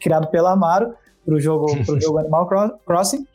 criado 0.00 0.28
pela 0.28 0.52
Amaro 0.52 0.94
para 1.24 1.34
o 1.34 1.40
jogo, 1.40 1.66
pro 1.84 2.00
jogo 2.00 2.18
Animal 2.18 2.48
Crossing. 2.86 3.26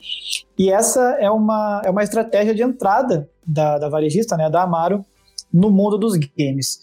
E 0.57 0.71
essa 0.71 1.17
é 1.19 1.29
uma, 1.29 1.81
é 1.85 1.89
uma 1.89 2.03
estratégia 2.03 2.55
de 2.55 2.63
entrada 2.63 3.29
da, 3.45 3.77
da 3.77 3.89
varejista, 3.89 4.37
né, 4.37 4.49
da 4.49 4.63
Amaro, 4.63 5.05
no 5.53 5.69
mundo 5.69 5.97
dos 5.97 6.17
games. 6.17 6.79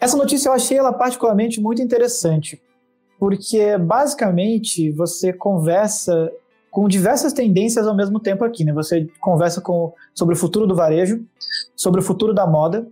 Essa 0.00 0.16
notícia 0.16 0.48
eu 0.48 0.52
achei 0.52 0.76
ela 0.76 0.92
particularmente 0.92 1.60
muito 1.60 1.80
interessante, 1.80 2.60
porque 3.20 3.78
basicamente 3.78 4.90
você 4.90 5.32
conversa 5.32 6.32
com 6.72 6.88
diversas 6.88 7.34
tendências 7.34 7.86
ao 7.86 7.94
mesmo 7.94 8.18
tempo 8.18 8.42
aqui, 8.42 8.64
né? 8.64 8.72
Você 8.72 9.06
conversa 9.20 9.60
com, 9.60 9.92
sobre 10.14 10.34
o 10.34 10.38
futuro 10.38 10.66
do 10.66 10.74
varejo, 10.74 11.22
sobre 11.76 12.00
o 12.00 12.02
futuro 12.02 12.32
da 12.32 12.46
moda, 12.46 12.88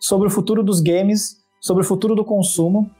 sobre 0.00 0.26
o 0.26 0.30
futuro 0.30 0.62
dos 0.62 0.80
games, 0.80 1.36
sobre 1.60 1.84
o 1.84 1.86
futuro 1.86 2.14
do 2.14 2.24
consumo. 2.24 2.90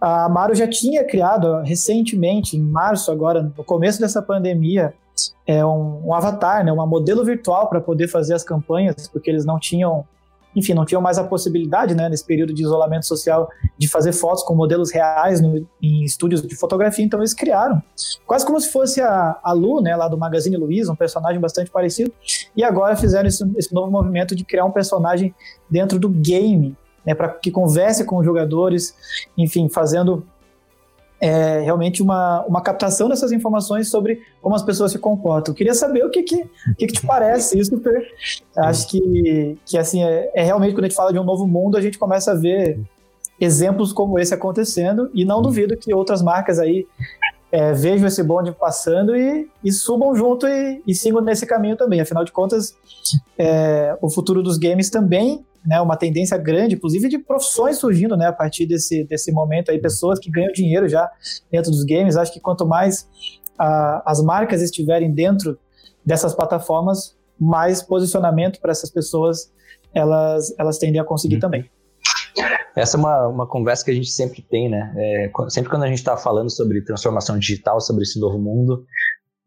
A 0.00 0.24
Amaro 0.24 0.52
já 0.52 0.68
tinha 0.68 1.04
criado 1.04 1.62
recentemente, 1.62 2.56
em 2.56 2.60
março 2.60 3.12
agora, 3.12 3.40
no 3.56 3.62
começo 3.62 4.00
dessa 4.00 4.20
pandemia, 4.20 4.92
é 5.46 5.64
um, 5.64 6.08
um 6.08 6.12
avatar, 6.12 6.64
né, 6.64 6.72
uma 6.72 6.86
modelo 6.86 7.24
virtual 7.24 7.68
para 7.68 7.80
poder 7.80 8.08
fazer 8.08 8.34
as 8.34 8.42
campanhas, 8.42 9.06
porque 9.06 9.30
eles 9.30 9.44
não 9.44 9.60
tinham 9.60 10.04
enfim, 10.54 10.74
não 10.74 10.84
tinham 10.84 11.00
mais 11.00 11.18
a 11.18 11.24
possibilidade, 11.24 11.94
né, 11.94 12.08
nesse 12.08 12.24
período 12.24 12.52
de 12.52 12.62
isolamento 12.62 13.06
social, 13.06 13.48
de 13.76 13.88
fazer 13.88 14.12
fotos 14.12 14.42
com 14.42 14.54
modelos 14.54 14.90
reais 14.90 15.40
no, 15.40 15.66
em 15.80 16.04
estúdios 16.04 16.42
de 16.42 16.56
fotografia, 16.56 17.04
então 17.04 17.20
eles 17.20 17.34
criaram, 17.34 17.82
quase 18.26 18.44
como 18.44 18.60
se 18.60 18.70
fosse 18.70 19.00
a, 19.00 19.38
a 19.42 19.52
Lu, 19.52 19.80
né, 19.80 19.94
lá 19.94 20.08
do 20.08 20.18
Magazine 20.18 20.56
Luiza, 20.56 20.92
um 20.92 20.96
personagem 20.96 21.40
bastante 21.40 21.70
parecido, 21.70 22.12
e 22.56 22.64
agora 22.64 22.96
fizeram 22.96 23.28
esse, 23.28 23.44
esse 23.56 23.72
novo 23.72 23.90
movimento 23.90 24.34
de 24.34 24.44
criar 24.44 24.64
um 24.64 24.72
personagem 24.72 25.34
dentro 25.70 25.98
do 25.98 26.08
game, 26.08 26.76
né, 27.04 27.14
para 27.14 27.28
que 27.28 27.50
converse 27.50 28.04
com 28.04 28.18
os 28.18 28.24
jogadores, 28.24 28.94
enfim, 29.36 29.68
fazendo 29.68 30.26
é, 31.20 31.60
realmente 31.60 32.02
uma, 32.02 32.44
uma 32.46 32.60
captação 32.60 33.08
dessas 33.08 33.32
informações 33.32 33.90
sobre 33.90 34.22
como 34.40 34.54
as 34.54 34.62
pessoas 34.62 34.92
se 34.92 34.98
comportam. 34.98 35.52
Eu 35.52 35.56
queria 35.56 35.74
saber 35.74 36.04
o 36.04 36.10
que, 36.10 36.22
que, 36.22 36.36
o 36.36 36.74
que, 36.76 36.86
que 36.86 36.92
te 36.92 37.06
parece 37.06 37.58
isso, 37.58 37.70
porque 37.78 38.08
acho 38.56 38.88
que, 38.88 39.58
que 39.66 39.76
assim, 39.76 40.04
é, 40.04 40.30
é, 40.34 40.42
realmente 40.44 40.74
quando 40.74 40.84
a 40.84 40.88
gente 40.88 40.96
fala 40.96 41.12
de 41.12 41.18
um 41.18 41.24
novo 41.24 41.46
mundo, 41.46 41.76
a 41.76 41.80
gente 41.80 41.98
começa 41.98 42.32
a 42.32 42.34
ver 42.34 42.78
exemplos 43.40 43.92
como 43.92 44.18
esse 44.18 44.34
acontecendo, 44.34 45.10
e 45.14 45.24
não 45.24 45.40
duvido 45.40 45.76
que 45.76 45.94
outras 45.94 46.22
marcas 46.22 46.58
aí 46.58 46.86
é, 47.50 47.72
vejam 47.72 48.06
esse 48.06 48.22
bonde 48.22 48.52
passando 48.52 49.16
e, 49.16 49.48
e 49.64 49.72
subam 49.72 50.14
junto 50.14 50.46
e, 50.46 50.82
e, 50.86 50.94
sigam 50.94 51.20
nesse 51.20 51.46
caminho 51.46 51.76
também. 51.76 52.00
Afinal 52.00 52.24
de 52.24 52.32
contas, 52.32 52.74
é, 53.38 53.96
o 54.02 54.10
futuro 54.10 54.42
dos 54.42 54.58
games 54.58 54.90
também 54.90 55.44
né, 55.66 55.80
uma 55.80 55.96
tendência 55.96 56.36
grande, 56.38 56.76
inclusive 56.76 57.08
de 57.08 57.18
profissões 57.18 57.78
surgindo, 57.78 58.16
né, 58.16 58.26
a 58.26 58.32
partir 58.32 58.66
desse, 58.66 59.04
desse 59.04 59.32
momento 59.32 59.70
aí, 59.70 59.78
pessoas 59.78 60.18
que 60.18 60.30
ganham 60.30 60.52
dinheiro 60.52 60.88
já 60.88 61.10
dentro 61.50 61.70
dos 61.70 61.84
games. 61.84 62.16
Acho 62.16 62.32
que 62.32 62.40
quanto 62.40 62.66
mais 62.66 63.08
as 64.04 64.22
marcas 64.22 64.62
estiverem 64.62 65.12
dentro 65.12 65.58
dessas 66.04 66.34
plataformas, 66.34 67.16
mais 67.38 67.82
posicionamento 67.82 68.60
para 68.60 68.70
essas 68.70 68.90
pessoas 68.90 69.52
elas, 69.92 70.54
elas 70.58 70.78
tendem 70.78 71.00
a 71.00 71.04
conseguir 71.04 71.36
uhum. 71.36 71.40
também. 71.40 71.70
Essa 72.76 72.96
é 72.96 73.00
uma, 73.00 73.28
uma 73.28 73.46
conversa 73.46 73.84
que 73.84 73.90
a 73.90 73.94
gente 73.94 74.10
sempre 74.10 74.42
tem, 74.42 74.68
né? 74.68 74.92
É, 74.96 75.30
sempre 75.48 75.70
quando 75.70 75.82
a 75.84 75.88
gente 75.88 75.98
está 75.98 76.16
falando 76.16 76.50
sobre 76.50 76.82
transformação 76.82 77.38
digital, 77.38 77.80
sobre 77.80 78.02
esse 78.02 78.20
novo 78.20 78.38
mundo, 78.38 78.84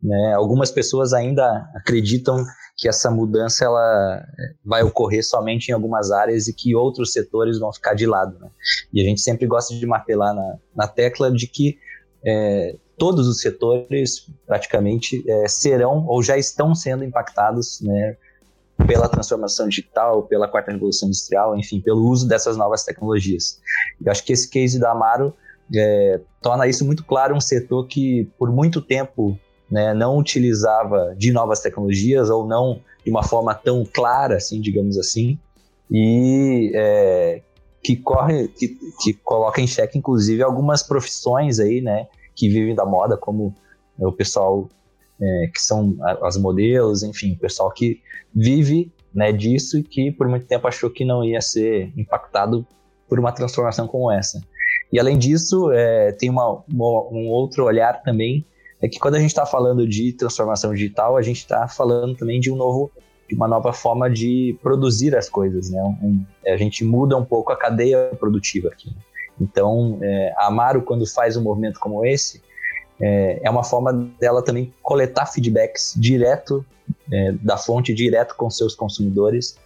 né, 0.01 0.33
algumas 0.36 0.71
pessoas 0.71 1.13
ainda 1.13 1.69
acreditam 1.75 2.43
que 2.75 2.89
essa 2.89 3.12
mudança 3.12 3.63
ela 3.63 4.25
vai 4.65 4.81
ocorrer 4.81 5.24
somente 5.24 5.69
em 5.69 5.74
algumas 5.74 6.12
áreas 6.12 6.48
e 6.48 6.53
que 6.53 6.75
outros 6.75 7.13
setores 7.13 7.60
vão 7.60 7.71
ficar 7.71 7.93
de 7.93 8.07
lado. 8.07 8.39
Né? 8.39 8.50
E 8.91 9.01
a 9.01 9.03
gente 9.03 9.21
sempre 9.21 9.45
gosta 9.45 9.75
de 9.75 9.86
martelar 9.86 10.33
na, 10.33 10.57
na 10.75 10.88
tecla 10.88 11.31
de 11.31 11.45
que 11.45 11.77
é, 12.25 12.75
todos 12.98 13.27
os 13.27 13.39
setores 13.39 14.27
praticamente 14.48 15.24
é, 15.29 15.48
serão 15.48 16.05
ou 16.07 16.24
já 16.24 16.38
estão 16.38 16.74
sendo 16.74 17.03
impactados 17.03 17.81
né, 17.81 18.17
pela 18.86 19.08
transformação 19.08 19.68
digital, 19.68 20.24
pela 20.24 20.48
quarta 20.48 20.72
revolução 20.72 21.08
industrial, 21.08 21.58
enfim, 21.58 21.80
pelo 21.80 22.06
uso 22.08 22.28
dessas 22.28 22.58
novas 22.58 22.84
tecnologias. 22.84 23.60
Eu 24.04 24.12
acho 24.12 24.24
que 24.24 24.34
esse 24.34 24.50
case 24.50 24.80
da 24.80 24.92
Amaro 24.92 25.34
é, 25.74 26.20
torna 26.42 26.68
isso 26.68 26.86
muito 26.86 27.04
claro, 27.06 27.36
um 27.36 27.42
setor 27.42 27.88
que 27.88 28.30
por 28.38 28.52
muito 28.52 28.82
tempo 28.82 29.38
né, 29.70 29.94
não 29.94 30.18
utilizava 30.18 31.16
de 31.18 31.32
novas 31.32 31.62
tecnologias 31.62 32.30
ou 32.30 32.46
não 32.46 32.82
de 33.04 33.10
uma 33.10 33.24
forma 33.24 33.54
tão 33.56 33.86
clara, 33.86 34.36
assim, 34.36 34.60
digamos 34.60 34.98
assim, 34.98 35.40
e 35.90 36.72
é, 36.76 37.42
que 37.82 37.96
corre, 37.96 38.48
que, 38.50 38.78
que 39.02 39.14
coloca 39.14 39.62
em 39.62 39.68
xeque, 39.68 39.98
inclusive, 39.98 40.44
algumas 40.44 40.84
profissões 40.84 41.60
aí, 41.60 41.82
né, 41.82 42.08
que 42.36 42.48
vivem 42.50 42.76
da 42.76 42.86
moda, 42.86 43.18
como 43.18 43.56
o 43.98 44.12
pessoal 44.12 44.70
é, 45.22 45.48
que 45.54 45.62
são 45.62 45.96
as 46.22 46.38
modelos, 46.38 47.04
enfim, 47.04 47.34
o 47.34 47.38
pessoal 47.38 47.72
que 47.72 48.01
vive 48.34 48.92
né, 49.13 49.32
disso 49.32 49.78
e 49.78 49.84
que 49.84 50.12
por 50.12 50.28
muito 50.28 50.46
tempo 50.46 50.68
achou 50.68 50.90
que 50.90 51.06
não 51.06 51.24
ia 51.24 51.42
ser 51.42 51.92
impactado 51.98 52.66
por 53.08 53.20
uma 53.20 53.32
transformação 53.32 53.88
como 53.88 54.12
essa. 54.12 54.42
E 54.92 55.00
além 55.00 55.18
disso, 55.18 55.72
é, 55.72 56.12
tem 56.13 56.30
uma, 56.30 56.63
uma, 56.72 57.01
um 57.12 57.28
outro 57.28 57.66
olhar 57.66 58.01
também 58.01 58.46
é 58.82 58.88
que 58.88 59.00
quando 59.00 59.16
a 59.16 59.20
gente 59.20 59.30
está 59.30 59.46
falando 59.46 59.88
de 59.88 60.12
transformação 60.13 60.74
digital, 60.74 61.16
a 61.16 61.22
gente 61.22 61.38
está 61.38 61.68
falando 61.68 62.16
também 62.16 62.40
de 62.40 62.51
um 62.51 62.56
novo, 62.56 62.92
de 63.30 63.36
uma 63.36 63.48
nova 63.48 63.72
forma 63.72 64.10
de 64.10 64.58
produzir 64.62 65.16
as 65.16 65.30
coisas, 65.30 65.70
né? 65.70 65.82
Um, 66.01 66.25
a 66.48 66.58
gente 66.58 66.84
muda 66.84 67.16
um 67.16 67.24
pouco 67.24 67.51
a 67.51 67.56
cadeia 67.56 68.10
produtiva 68.20 68.70
aqui. 68.70 68.92
Então, 69.40 70.00
é, 70.01 70.34
a 70.36 70.48
Amaro, 70.48 70.82
quando 70.82 71.06
faz 71.06 71.38
um 71.38 71.44
movimento 71.44 71.80
como 71.80 72.04
esse, 72.04 72.42
é, 73.01 73.39
é 73.43 73.50
uma 73.50 73.63
forma 73.63 73.91
dela 74.20 74.43
também 74.43 74.74
coletar 74.81 75.25
feedbacks 75.25 75.93
direto 75.98 76.65
é, 77.12 77.31
da 77.34 77.58
fonte, 77.58 77.93
direto 77.93 78.36
com 78.36 78.50
seus 78.50 78.75
consumidores 78.75 79.58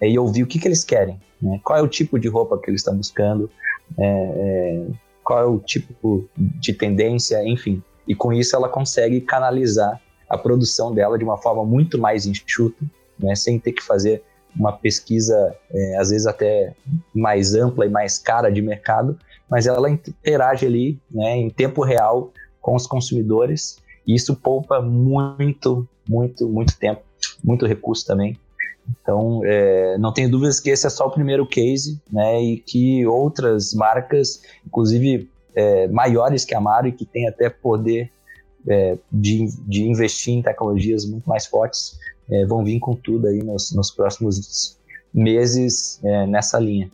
é, 0.00 0.08
e 0.08 0.18
ouvir 0.18 0.42
o 0.42 0.46
que, 0.46 0.58
que 0.58 0.68
eles 0.68 0.84
querem, 0.84 1.20
né? 1.40 1.60
qual 1.64 1.78
é 1.78 1.82
o 1.82 1.88
tipo 1.88 2.18
de 2.18 2.28
roupa 2.28 2.58
que 2.58 2.70
eles 2.70 2.80
estão 2.80 2.96
buscando, 2.96 3.50
é, 3.98 4.04
é, 4.04 4.86
qual 5.22 5.40
é 5.40 5.46
o 5.46 5.58
tipo 5.58 6.28
de 6.36 6.72
tendência, 6.72 7.42
enfim 7.46 7.82
e 8.06 8.14
com 8.14 8.32
isso 8.32 8.54
ela 8.54 8.68
consegue 8.68 9.20
canalizar 9.20 10.00
a 10.28 10.36
produção 10.36 10.94
dela 10.94 11.18
de 11.18 11.24
uma 11.24 11.36
forma 11.36 11.64
muito 11.64 11.98
mais 11.98 12.26
enxuta, 12.26 12.84
né, 13.18 13.34
sem 13.34 13.58
ter 13.58 13.72
que 13.72 13.82
fazer 13.82 14.22
uma 14.56 14.72
pesquisa, 14.72 15.54
é, 15.70 15.98
às 15.98 16.10
vezes 16.10 16.26
até 16.26 16.74
mais 17.14 17.54
ampla 17.54 17.86
e 17.86 17.88
mais 17.88 18.18
cara 18.18 18.50
de 18.50 18.62
mercado, 18.62 19.18
mas 19.50 19.66
ela 19.66 19.90
interage 19.90 20.64
ali 20.64 20.98
né, 21.10 21.36
em 21.36 21.50
tempo 21.50 21.82
real 21.82 22.32
com 22.64 22.74
os 22.74 22.86
consumidores 22.86 23.76
e 24.06 24.14
isso 24.14 24.34
poupa 24.34 24.80
muito, 24.80 25.86
muito, 26.08 26.48
muito 26.48 26.78
tempo, 26.78 27.02
muito 27.44 27.66
recurso 27.66 28.06
também. 28.06 28.38
Então, 28.90 29.42
é, 29.44 29.98
não 29.98 30.12
tenho 30.12 30.30
dúvidas 30.30 30.60
que 30.60 30.70
esse 30.70 30.86
é 30.86 30.90
só 30.90 31.06
o 31.06 31.10
primeiro 31.10 31.46
case, 31.46 32.00
né, 32.10 32.42
e 32.42 32.56
que 32.56 33.06
outras 33.06 33.74
marcas, 33.74 34.42
inclusive 34.66 35.28
é, 35.54 35.86
maiores 35.88 36.44
que 36.46 36.54
a 36.54 36.58
Amaro 36.58 36.88
e 36.88 36.92
que 36.92 37.04
tem 37.04 37.28
até 37.28 37.50
poder 37.50 38.10
é, 38.66 38.96
de, 39.12 39.46
de 39.66 39.84
investir 39.84 40.32
em 40.32 40.42
tecnologias 40.42 41.04
muito 41.04 41.28
mais 41.28 41.44
fortes, 41.44 41.98
é, 42.30 42.46
vão 42.46 42.64
vir 42.64 42.80
com 42.80 42.94
tudo 42.94 43.26
aí 43.26 43.42
nos, 43.42 43.72
nos 43.72 43.90
próximos 43.90 44.78
meses 45.12 46.00
é, 46.02 46.26
nessa 46.26 46.58
linha. 46.58 46.90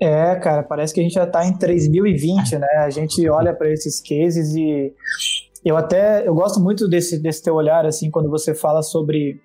É, 0.00 0.36
cara, 0.36 0.62
parece 0.62 0.94
que 0.94 1.00
a 1.00 1.02
gente 1.02 1.14
já 1.14 1.24
está 1.24 1.44
em 1.44 1.56
3020, 1.56 2.58
né? 2.58 2.68
A 2.78 2.90
gente 2.90 3.28
olha 3.28 3.52
para 3.52 3.70
esses 3.72 4.00
cases 4.00 4.54
e 4.54 4.92
eu 5.64 5.76
até 5.76 6.26
eu 6.26 6.34
gosto 6.34 6.60
muito 6.60 6.88
desse, 6.88 7.18
desse 7.18 7.42
teu 7.42 7.54
olhar 7.54 7.84
assim 7.84 8.10
quando 8.10 8.30
você 8.30 8.54
fala 8.54 8.82
sobre 8.82 9.40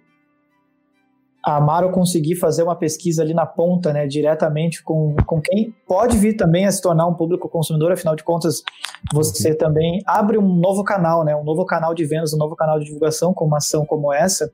a 1.45 1.57
Amaro 1.57 1.91
conseguir 1.91 2.35
fazer 2.35 2.63
uma 2.63 2.75
pesquisa 2.75 3.21
ali 3.21 3.33
na 3.33 3.45
ponta, 3.45 3.91
né, 3.91 4.07
diretamente 4.07 4.81
com, 4.81 5.15
com 5.25 5.41
quem 5.41 5.75
pode 5.85 6.17
vir 6.17 6.37
também 6.37 6.65
a 6.65 6.71
se 6.71 6.81
tornar 6.81 7.05
um 7.05 7.13
público 7.13 7.49
consumidor, 7.49 7.91
afinal 7.91 8.15
de 8.15 8.23
contas, 8.23 8.63
você 9.13 9.51
uhum. 9.51 9.57
também 9.57 10.01
abre 10.05 10.37
um 10.37 10.55
novo 10.55 10.83
canal, 10.85 11.25
né, 11.25 11.35
um 11.35 11.43
novo 11.43 11.65
canal 11.65 11.93
de 11.93 12.05
vendas, 12.05 12.33
um 12.33 12.37
novo 12.37 12.55
canal 12.55 12.79
de 12.79 12.85
divulgação 12.85 13.33
com 13.33 13.45
uma 13.45 13.57
ação 13.57 13.85
como 13.85 14.13
essa. 14.13 14.49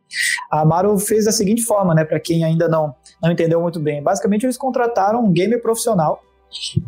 A 0.51 0.61
Amaro 0.61 0.97
fez 0.97 1.25
da 1.25 1.31
seguinte 1.31 1.63
forma, 1.63 1.93
né, 1.93 2.03
para 2.03 2.19
quem 2.19 2.43
ainda 2.43 2.67
não, 2.67 2.95
não 3.21 3.31
entendeu 3.31 3.61
muito 3.61 3.79
bem. 3.79 4.01
Basicamente, 4.01 4.45
eles 4.47 4.57
contrataram 4.57 5.23
um 5.23 5.31
gamer 5.31 5.61
profissional 5.61 6.21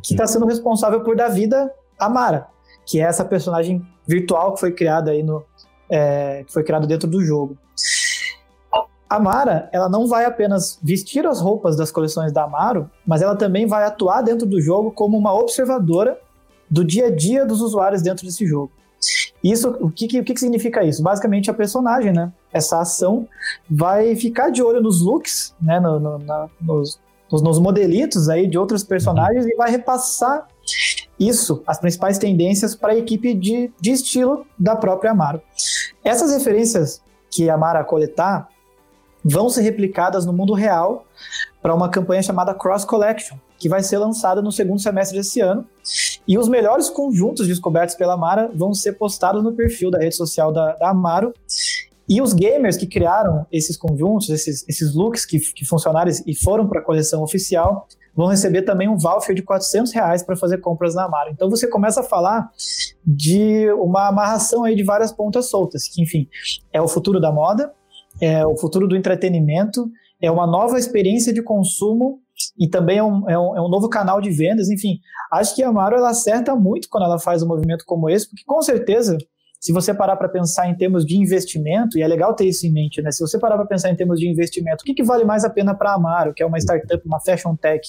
que 0.03 0.13
está 0.13 0.25
sendo 0.25 0.47
responsável 0.47 1.03
por 1.03 1.15
dar 1.15 1.29
vida 1.29 1.71
a 1.99 2.09
Mara, 2.09 2.47
que 2.87 2.99
é 2.99 3.03
essa 3.03 3.23
personagem 3.23 3.85
virtual 4.07 4.55
que 4.55 4.59
foi 4.59 4.71
criada 4.71 5.11
aí 5.11 5.21
no, 5.21 5.45
é, 5.91 6.43
que 6.45 6.51
foi 6.51 6.63
criado 6.63 6.87
dentro 6.87 7.07
do 7.07 7.23
jogo. 7.23 7.57
A 9.11 9.19
Mara, 9.19 9.67
ela 9.73 9.89
não 9.89 10.07
vai 10.07 10.23
apenas 10.23 10.79
vestir 10.81 11.27
as 11.27 11.41
roupas 11.41 11.75
das 11.75 11.91
coleções 11.91 12.31
da 12.31 12.45
Amaro, 12.45 12.89
mas 13.05 13.21
ela 13.21 13.35
também 13.35 13.65
vai 13.65 13.83
atuar 13.83 14.21
dentro 14.21 14.47
do 14.47 14.61
jogo 14.61 14.89
como 14.89 15.17
uma 15.17 15.33
observadora 15.33 16.17
do 16.69 16.81
dia 16.81 17.07
a 17.07 17.11
dia 17.11 17.45
dos 17.45 17.59
usuários 17.59 18.01
dentro 18.01 18.25
desse 18.25 18.45
jogo. 18.45 18.71
Isso, 19.43 19.67
o 19.81 19.91
que, 19.91 20.17
o 20.17 20.23
que 20.23 20.39
significa 20.39 20.81
isso? 20.85 21.03
Basicamente 21.03 21.51
a 21.51 21.53
personagem, 21.53 22.13
né? 22.13 22.31
Essa 22.53 22.79
ação 22.79 23.27
vai 23.69 24.15
ficar 24.15 24.49
de 24.49 24.63
olho 24.63 24.81
nos 24.81 25.01
looks, 25.01 25.53
né? 25.61 25.77
No, 25.77 25.99
no, 25.99 26.17
na, 26.19 26.47
nos, 26.61 26.97
nos, 27.29 27.59
modelitos 27.59 28.29
aí 28.29 28.47
de 28.47 28.57
outros 28.57 28.81
personagens 28.81 29.45
e 29.45 29.53
vai 29.57 29.69
repassar 29.69 30.47
isso, 31.19 31.61
as 31.67 31.77
principais 31.77 32.17
tendências 32.17 32.75
para 32.75 32.93
a 32.93 32.97
equipe 32.97 33.33
de, 33.33 33.73
de 33.77 33.91
estilo 33.91 34.45
da 34.57 34.73
própria 34.73 35.11
Amaro. 35.11 35.41
Essas 36.01 36.31
referências 36.31 37.01
que 37.29 37.49
a 37.49 37.55
Amara 37.55 37.83
coletar 37.83 38.47
vão 39.23 39.49
ser 39.49 39.61
replicadas 39.61 40.25
no 40.25 40.33
mundo 40.33 40.53
real 40.53 41.05
para 41.61 41.75
uma 41.75 41.89
campanha 41.89 42.21
chamada 42.21 42.53
Cross 42.53 42.85
Collection, 42.85 43.37
que 43.57 43.69
vai 43.69 43.83
ser 43.83 43.97
lançada 43.97 44.41
no 44.41 44.51
segundo 44.51 44.79
semestre 44.79 45.17
desse 45.17 45.39
ano. 45.39 45.65
E 46.27 46.37
os 46.37 46.47
melhores 46.47 46.89
conjuntos 46.89 47.47
descobertos 47.47 47.95
pela 47.95 48.13
Amara 48.13 48.49
vão 48.53 48.73
ser 48.73 48.93
postados 48.93 49.43
no 49.43 49.53
perfil 49.53 49.91
da 49.91 49.99
rede 49.99 50.15
social 50.15 50.51
da, 50.51 50.73
da 50.73 50.89
Amaro. 50.89 51.33
E 52.09 52.21
os 52.21 52.33
gamers 52.33 52.75
que 52.75 52.87
criaram 52.87 53.45
esses 53.51 53.77
conjuntos, 53.77 54.29
esses, 54.29 54.67
esses 54.67 54.93
looks 54.93 55.25
que, 55.25 55.39
que 55.39 55.65
funcionaram 55.65 56.11
e 56.25 56.35
foram 56.35 56.67
para 56.67 56.79
a 56.79 56.83
coleção 56.83 57.21
oficial, 57.23 57.87
vão 58.15 58.27
receber 58.27 58.63
também 58.63 58.89
um 58.89 58.97
voucher 58.97 59.35
de 59.35 59.41
400 59.41 59.91
reais 59.93 60.23
para 60.23 60.35
fazer 60.35 60.57
compras 60.57 60.95
na 60.95 61.05
Amaro. 61.05 61.29
Então 61.31 61.49
você 61.49 61.67
começa 61.67 62.01
a 62.01 62.03
falar 62.03 62.49
de 63.05 63.71
uma 63.73 64.07
amarração 64.07 64.63
aí 64.63 64.75
de 64.75 64.83
várias 64.83 65.11
pontas 65.11 65.49
soltas, 65.49 65.87
que 65.87 66.01
enfim, 66.01 66.27
é 66.73 66.81
o 66.81 66.87
futuro 66.87 67.19
da 67.19 67.31
moda, 67.31 67.71
é 68.21 68.45
o 68.45 68.55
futuro 68.55 68.87
do 68.87 68.95
entretenimento, 68.95 69.89
é 70.21 70.29
uma 70.29 70.45
nova 70.45 70.77
experiência 70.77 71.33
de 71.33 71.41
consumo 71.41 72.19
e 72.57 72.69
também 72.69 72.99
é 72.99 73.03
um, 73.03 73.29
é 73.29 73.37
um, 73.37 73.57
é 73.57 73.61
um 73.61 73.69
novo 73.69 73.89
canal 73.89 74.21
de 74.21 74.29
vendas, 74.29 74.69
enfim. 74.69 74.99
Acho 75.31 75.55
que 75.55 75.63
a 75.63 75.69
Amaro 75.69 75.95
ela 75.95 76.09
acerta 76.11 76.55
muito 76.55 76.87
quando 76.89 77.05
ela 77.05 77.19
faz 77.19 77.41
um 77.41 77.47
movimento 77.47 77.83
como 77.85 78.09
esse, 78.09 78.29
porque 78.29 78.43
com 78.45 78.61
certeza 78.61 79.17
se 79.61 79.71
você 79.71 79.93
parar 79.93 80.15
para 80.15 80.27
pensar 80.27 80.67
em 80.67 80.75
termos 80.75 81.05
de 81.05 81.15
investimento, 81.15 81.95
e 81.95 82.01
é 82.01 82.07
legal 82.07 82.33
ter 82.33 82.45
isso 82.45 82.65
em 82.65 82.71
mente, 82.71 82.99
né? 82.99 83.11
Se 83.11 83.19
você 83.19 83.37
parar 83.37 83.55
para 83.57 83.67
pensar 83.67 83.91
em 83.91 83.95
termos 83.95 84.19
de 84.19 84.27
investimento, 84.27 84.81
o 84.81 84.83
que, 84.83 84.95
que 84.95 85.03
vale 85.03 85.23
mais 85.23 85.45
a 85.45 85.51
pena 85.51 85.75
para 85.75 85.91
a 85.91 85.93
Amaro, 85.93 86.33
que 86.33 86.41
é 86.41 86.45
uma 86.47 86.57
startup, 86.57 86.99
uma 87.05 87.19
fashion 87.19 87.55
tech, 87.55 87.87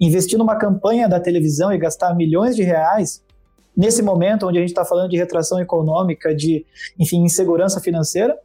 investir 0.00 0.36
numa 0.36 0.56
campanha 0.56 1.08
da 1.08 1.20
televisão 1.20 1.72
e 1.72 1.78
gastar 1.78 2.12
milhões 2.16 2.56
de 2.56 2.64
reais 2.64 3.22
nesse 3.76 4.02
momento 4.02 4.46
onde 4.46 4.58
a 4.58 4.60
gente 4.60 4.70
está 4.70 4.84
falando 4.84 5.10
de 5.10 5.16
retração 5.16 5.60
econômica, 5.60 6.34
de, 6.34 6.64
enfim, 6.98 7.22
insegurança 7.22 7.80
financeira, 7.80 8.36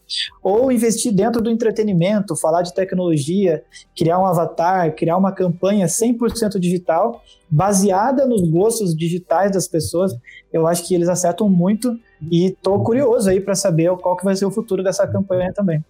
ou 0.42 0.72
investir 0.72 1.14
dentro 1.14 1.42
do 1.42 1.50
entretenimento, 1.50 2.36
falar 2.36 2.62
de 2.62 2.74
tecnologia, 2.74 3.64
criar 3.96 4.20
um 4.20 4.26
avatar, 4.26 4.96
criar 4.96 5.18
uma 5.18 5.32
campanha 5.32 5.86
100% 5.88 6.60
digital, 6.60 7.22
baseada 7.50 8.26
nos 8.26 8.50
gostos 8.50 8.96
digitais 8.96 9.52
das 9.52 9.68
pessoas, 9.68 10.14
eu 10.52 10.66
acho 10.66 10.88
que 10.88 10.96
eles 10.96 11.10
acertam 11.10 11.50
muito 11.50 11.98
e 12.32 12.48
estou 12.48 12.84
curioso 12.84 13.30
aí 13.30 13.40
para 13.40 13.56
saber 13.56 13.96
qual 13.98 14.16
que 14.16 14.26
vai 14.26 14.36
ser 14.36 14.46
o 14.46 14.52
futuro 14.52 14.84
dessa 14.84 15.06
campanha 15.08 15.52
também. 15.54 15.84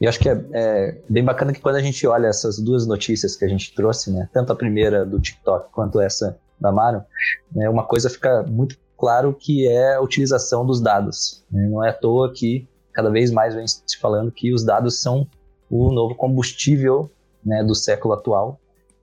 E 0.00 0.08
acho 0.08 0.18
que 0.18 0.28
é, 0.28 0.44
é, 0.52 0.98
bem 1.08 1.24
bacana 1.24 1.52
que 1.52 1.60
quando 1.60 1.76
a 1.76 1.80
gente 1.80 2.04
olha 2.08 2.26
essas 2.26 2.58
duas 2.58 2.86
notícias 2.88 3.36
que 3.36 3.44
a 3.44 3.48
gente 3.48 3.72
trouxe, 3.72 4.10
né, 4.10 4.28
tanto 4.32 4.52
a 4.52 4.56
primeira 4.56 5.06
do 5.06 5.20
TikTok 5.20 5.70
quanto 5.70 6.00
essa 6.00 6.36
da 6.62 6.72
Maro, 6.72 7.02
né, 7.54 7.68
uma 7.68 7.84
coisa 7.84 8.08
fica 8.08 8.42
muito 8.44 8.78
claro 8.96 9.34
que 9.38 9.66
é 9.66 9.96
a 9.96 10.00
utilização 10.00 10.64
dos 10.64 10.80
dados. 10.80 11.44
Né? 11.50 11.66
Não 11.68 11.84
é 11.84 11.90
à 11.90 11.92
toa 11.92 12.32
que 12.32 12.66
cada 12.92 13.10
vez 13.10 13.30
mais 13.30 13.54
vem 13.54 13.66
se 13.66 13.98
falando 14.00 14.30
que 14.30 14.52
os 14.52 14.64
dados 14.64 15.00
são 15.00 15.26
o 15.68 15.90
novo 15.90 16.14
combustível 16.14 17.10
né, 17.44 17.64
do 17.64 17.74
século 17.74 18.14
atual. 18.14 18.60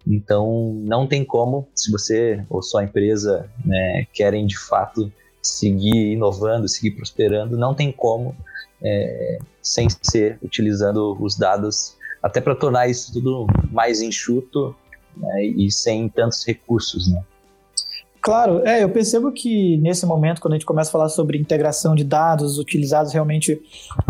Então, 0.07 0.73
não 0.75 1.05
tem 1.05 1.25
como, 1.25 1.67
se 1.75 1.91
você 1.91 2.45
ou 2.49 2.61
sua 2.61 2.83
empresa 2.83 3.49
né, 3.65 4.07
querem 4.13 4.47
de 4.47 4.57
fato 4.57 5.11
seguir 5.41 6.13
inovando, 6.13 6.67
seguir 6.67 6.91
prosperando, 6.91 7.57
não 7.57 7.75
tem 7.75 7.91
como 7.91 8.35
é, 8.81 9.39
sem 9.61 9.87
ser 10.01 10.39
utilizando 10.41 11.17
os 11.19 11.37
dados, 11.37 11.97
até 12.23 12.39
para 12.39 12.55
tornar 12.55 12.87
isso 12.87 13.11
tudo 13.11 13.47
mais 13.71 14.01
enxuto 14.01 14.75
né, 15.15 15.43
e 15.43 15.71
sem 15.71 16.07
tantos 16.07 16.45
recursos, 16.45 17.07
né? 17.09 17.23
Claro, 18.21 18.61
é, 18.67 18.83
eu 18.83 18.89
percebo 18.89 19.31
que 19.31 19.77
nesse 19.77 20.05
momento, 20.05 20.41
quando 20.41 20.53
a 20.53 20.57
gente 20.57 20.65
começa 20.65 20.89
a 20.89 20.91
falar 20.91 21.09
sobre 21.09 21.37
integração 21.37 21.95
de 21.95 22.03
dados 22.03 22.57
utilizados 22.57 23.13
realmente 23.13 23.61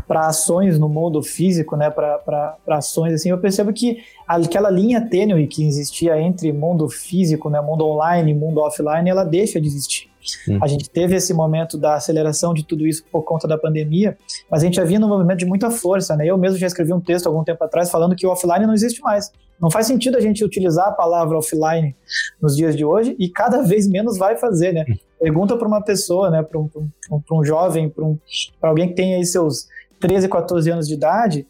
para 0.07 0.27
ações 0.27 0.79
no 0.79 0.89
mundo 0.89 1.21
físico, 1.21 1.75
né, 1.75 1.91
para 1.91 2.57
ações 2.67 3.13
assim, 3.13 3.29
eu 3.29 3.37
percebo 3.37 3.71
que 3.71 3.99
aquela 4.27 4.69
linha 4.69 4.99
tênue 4.99 5.45
que 5.47 5.63
existia 5.63 6.19
entre 6.19 6.51
mundo 6.51 6.89
físico, 6.89 7.49
né, 7.49 7.61
mundo 7.61 7.85
online 7.85 8.31
e 8.31 8.33
mundo 8.33 8.59
offline, 8.61 9.09
ela 9.09 9.23
deixa 9.23 9.61
de 9.61 9.67
existir. 9.67 10.09
A 10.61 10.67
gente 10.67 10.89
teve 10.89 11.15
esse 11.15 11.33
momento 11.33 11.77
da 11.77 11.95
aceleração 11.95 12.53
de 12.53 12.63
tudo 12.63 12.87
isso 12.87 13.03
por 13.11 13.23
conta 13.23 13.47
da 13.47 13.57
pandemia, 13.57 14.17
mas 14.49 14.61
a 14.61 14.65
gente 14.65 14.75
já 14.75 14.83
vinha 14.83 14.99
num 14.99 15.07
movimento 15.07 15.39
de 15.39 15.45
muita 15.45 15.69
força, 15.69 16.15
né? 16.15 16.25
Eu 16.25 16.37
mesmo 16.37 16.57
já 16.57 16.67
escrevi 16.67 16.93
um 16.93 16.99
texto 16.99 17.27
algum 17.27 17.43
tempo 17.43 17.63
atrás 17.63 17.89
falando 17.89 18.15
que 18.15 18.25
o 18.25 18.29
offline 18.29 18.65
não 18.65 18.73
existe 18.73 19.01
mais. 19.01 19.31
Não 19.59 19.69
faz 19.69 19.87
sentido 19.87 20.17
a 20.17 20.21
gente 20.21 20.43
utilizar 20.43 20.87
a 20.87 20.91
palavra 20.91 21.37
offline 21.37 21.95
nos 22.41 22.55
dias 22.55 22.75
de 22.75 22.85
hoje 22.85 23.15
e 23.19 23.29
cada 23.29 23.61
vez 23.61 23.87
menos 23.87 24.17
vai 24.17 24.37
fazer, 24.37 24.73
né? 24.73 24.85
Pergunta 25.19 25.57
para 25.57 25.67
uma 25.67 25.81
pessoa, 25.81 26.29
né, 26.29 26.41
para 26.41 26.57
um, 26.57 26.69
um, 27.11 27.21
um, 27.31 27.43
jovem, 27.43 27.89
para 27.89 28.05
um, 28.05 28.17
alguém 28.61 28.87
que 28.87 28.95
tem 28.95 29.15
aí 29.15 29.25
seus 29.25 29.67
13, 29.99 30.29
14 30.29 30.71
anos 30.71 30.87
de 30.87 30.93
idade, 30.93 31.45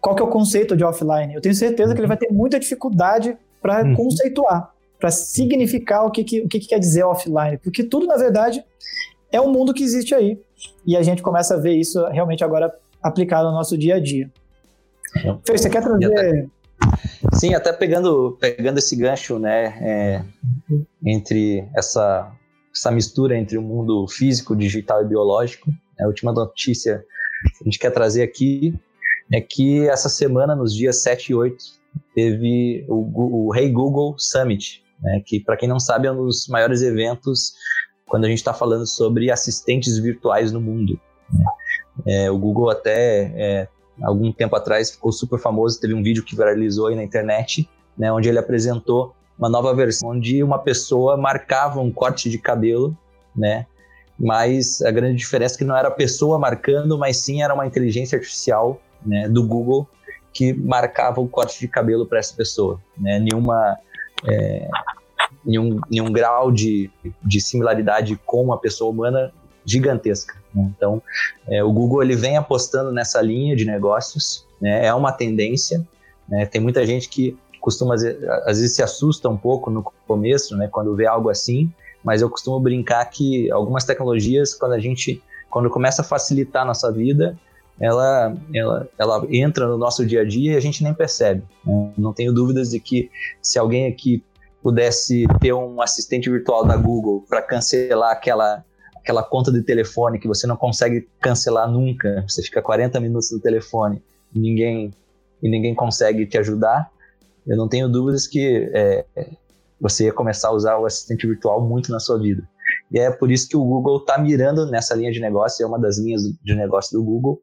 qual 0.00 0.14
que 0.14 0.22
é 0.22 0.24
o 0.24 0.28
conceito 0.28 0.76
de 0.76 0.84
offline? 0.84 1.34
Eu 1.34 1.40
tenho 1.40 1.56
certeza 1.56 1.92
que 1.92 2.00
ele 2.00 2.06
vai 2.06 2.16
ter 2.16 2.30
muita 2.30 2.60
dificuldade 2.60 3.36
para 3.60 3.82
uhum. 3.82 3.96
conceituar 3.96 4.72
para 4.98 5.10
significar 5.10 6.04
o 6.04 6.10
que, 6.10 6.24
que, 6.24 6.40
o 6.40 6.48
que, 6.48 6.60
que 6.60 6.68
quer 6.68 6.78
dizer 6.78 7.04
offline, 7.04 7.58
porque 7.58 7.84
tudo, 7.84 8.06
na 8.06 8.16
verdade, 8.16 8.64
é 9.30 9.40
um 9.40 9.50
mundo 9.50 9.72
que 9.72 9.82
existe 9.82 10.14
aí. 10.14 10.40
E 10.86 10.96
a 10.96 11.02
gente 11.02 11.22
começa 11.22 11.54
a 11.54 11.58
ver 11.58 11.74
isso 11.74 12.04
realmente 12.08 12.42
agora 12.42 12.74
aplicado 13.02 13.48
no 13.48 13.54
nosso 13.54 13.76
dia 13.78 13.96
a 13.96 14.00
dia. 14.00 14.30
Fê, 15.46 15.56
você 15.56 15.70
quer 15.70 15.82
trazer. 15.82 16.48
Sim, 17.34 17.54
até 17.54 17.72
pegando, 17.72 18.36
pegando 18.40 18.78
esse 18.78 18.96
gancho, 18.96 19.38
né, 19.38 19.78
é, 19.80 20.24
entre 21.04 21.68
essa, 21.76 22.32
essa 22.74 22.90
mistura 22.90 23.36
entre 23.36 23.58
o 23.58 23.62
mundo 23.62 24.06
físico, 24.08 24.56
digital 24.56 25.02
e 25.02 25.06
biológico. 25.06 25.70
A 26.00 26.06
última 26.06 26.32
notícia 26.32 27.04
que 27.56 27.62
a 27.62 27.64
gente 27.64 27.78
quer 27.78 27.90
trazer 27.90 28.22
aqui 28.22 28.74
é 29.32 29.40
que 29.40 29.88
essa 29.88 30.08
semana, 30.08 30.54
nos 30.54 30.74
dias 30.74 31.02
7 31.02 31.32
e 31.32 31.34
8, 31.34 31.56
teve 32.14 32.84
o, 32.88 33.48
o 33.48 33.54
Hey 33.54 33.70
Google 33.70 34.14
Summit, 34.18 34.82
né, 35.00 35.22
que 35.24 35.40
para 35.40 35.56
quem 35.56 35.68
não 35.68 35.80
sabe 35.80 36.06
é 36.06 36.12
um 36.12 36.24
dos 36.26 36.48
maiores 36.48 36.82
eventos 36.82 37.54
quando 38.06 38.24
a 38.24 38.28
gente 38.28 38.38
está 38.38 38.54
falando 38.54 38.86
sobre 38.86 39.30
assistentes 39.30 39.98
virtuais 39.98 40.50
no 40.50 40.60
mundo. 40.60 40.98
Né. 41.32 41.44
É, 42.06 42.30
o 42.30 42.38
Google 42.38 42.70
até 42.70 43.32
é, 43.36 43.68
algum 44.02 44.32
tempo 44.32 44.56
atrás 44.56 44.90
ficou 44.90 45.12
super 45.12 45.38
famoso, 45.38 45.80
teve 45.80 45.94
um 45.94 46.02
vídeo 46.02 46.24
que 46.24 46.36
viralizou 46.36 46.86
aí 46.86 46.96
na 46.96 47.02
internet, 47.02 47.68
né, 47.96 48.12
onde 48.12 48.28
ele 48.28 48.38
apresentou 48.38 49.14
uma 49.38 49.48
nova 49.48 49.74
versão 49.74 50.10
onde 50.10 50.42
uma 50.42 50.58
pessoa 50.58 51.16
marcava 51.16 51.80
um 51.80 51.92
corte 51.92 52.28
de 52.28 52.38
cabelo, 52.38 52.96
né, 53.36 53.66
mas 54.18 54.82
a 54.82 54.90
grande 54.90 55.16
diferença 55.16 55.54
é 55.54 55.58
que 55.58 55.64
não 55.64 55.76
era 55.76 55.88
a 55.88 55.92
pessoa 55.92 56.38
marcando, 56.38 56.98
mas 56.98 57.18
sim 57.18 57.42
era 57.42 57.54
uma 57.54 57.66
inteligência 57.66 58.16
artificial 58.16 58.80
né, 59.04 59.28
do 59.28 59.46
Google 59.46 59.88
que 60.32 60.52
marcava 60.52 61.20
o 61.20 61.28
corte 61.28 61.58
de 61.60 61.68
cabelo 61.68 62.06
para 62.06 62.18
essa 62.18 62.34
pessoa, 62.34 62.80
né, 62.96 63.18
nenhuma 63.18 63.76
é, 64.26 64.68
em, 65.46 65.58
um, 65.58 65.80
em 65.90 66.00
um 66.00 66.12
grau 66.12 66.50
de, 66.50 66.90
de 67.22 67.40
similaridade 67.40 68.18
com 68.24 68.42
uma 68.42 68.58
pessoa 68.58 68.90
humana 68.90 69.32
gigantesca. 69.64 70.34
Né? 70.54 70.70
Então, 70.76 71.02
é, 71.46 71.62
o 71.62 71.72
Google 71.72 72.02
ele 72.02 72.16
vem 72.16 72.36
apostando 72.36 72.90
nessa 72.90 73.20
linha 73.20 73.54
de 73.54 73.64
negócios, 73.64 74.46
né? 74.60 74.86
é 74.86 74.94
uma 74.94 75.12
tendência. 75.12 75.86
Né? 76.28 76.46
Tem 76.46 76.60
muita 76.60 76.84
gente 76.86 77.08
que 77.08 77.36
costuma, 77.60 77.94
às 77.94 78.58
vezes, 78.58 78.74
se 78.74 78.82
assusta 78.82 79.28
um 79.28 79.36
pouco 79.36 79.70
no 79.70 79.82
começo, 80.06 80.56
né? 80.56 80.68
quando 80.68 80.94
vê 80.94 81.06
algo 81.06 81.28
assim, 81.28 81.70
mas 82.02 82.22
eu 82.22 82.30
costumo 82.30 82.58
brincar 82.60 83.04
que 83.06 83.50
algumas 83.50 83.84
tecnologias, 83.84 84.54
quando 84.54 84.72
a 84.72 84.78
gente, 84.78 85.22
quando 85.50 85.68
começa 85.68 86.02
a 86.02 86.04
facilitar 86.04 86.62
a 86.62 86.66
nossa 86.66 86.90
vida, 86.92 87.36
ela, 87.80 88.36
ela, 88.52 88.88
ela 88.98 89.26
entra 89.30 89.66
no 89.66 89.78
nosso 89.78 90.04
dia 90.04 90.22
a 90.22 90.24
dia 90.24 90.54
e 90.54 90.56
a 90.56 90.60
gente 90.60 90.82
nem 90.82 90.92
percebe. 90.92 91.42
Né? 91.64 91.92
Não 91.96 92.12
tenho 92.12 92.32
dúvidas 92.32 92.70
de 92.70 92.80
que 92.80 93.10
se 93.40 93.58
alguém 93.58 93.86
aqui 93.86 94.22
pudesse 94.62 95.26
ter 95.40 95.52
um 95.52 95.80
assistente 95.80 96.28
virtual 96.28 96.64
da 96.64 96.76
Google 96.76 97.24
para 97.28 97.40
cancelar 97.40 98.10
aquela, 98.10 98.64
aquela 98.96 99.22
conta 99.22 99.52
de 99.52 99.62
telefone 99.62 100.18
que 100.18 100.26
você 100.26 100.46
não 100.46 100.56
consegue 100.56 101.08
cancelar 101.20 101.70
nunca, 101.70 102.24
você 102.28 102.42
fica 102.42 102.60
40 102.60 102.98
minutos 103.00 103.30
no 103.30 103.40
telefone 103.40 104.02
e 104.34 104.38
ninguém, 104.38 104.92
e 105.42 105.48
ninguém 105.48 105.74
consegue 105.74 106.26
te 106.26 106.36
ajudar, 106.38 106.90
eu 107.46 107.56
não 107.56 107.68
tenho 107.68 107.88
dúvidas 107.88 108.26
que 108.26 108.70
é, 108.74 109.06
você 109.80 110.04
ia 110.04 110.12
começar 110.12 110.48
a 110.48 110.52
usar 110.52 110.76
o 110.78 110.84
assistente 110.84 111.26
virtual 111.26 111.66
muito 111.66 111.90
na 111.90 112.00
sua 112.00 112.18
vida. 112.18 112.46
E 112.90 112.98
é 112.98 113.10
por 113.10 113.30
isso 113.30 113.48
que 113.48 113.56
o 113.56 113.64
Google 113.64 113.98
está 113.98 114.18
mirando 114.18 114.66
nessa 114.66 114.94
linha 114.94 115.10
de 115.10 115.20
negócio, 115.20 115.64
é 115.64 115.66
uma 115.66 115.78
das 115.78 115.98
linhas 115.98 116.22
de 116.42 116.54
negócio 116.54 116.98
do 116.98 117.04
Google, 117.04 117.40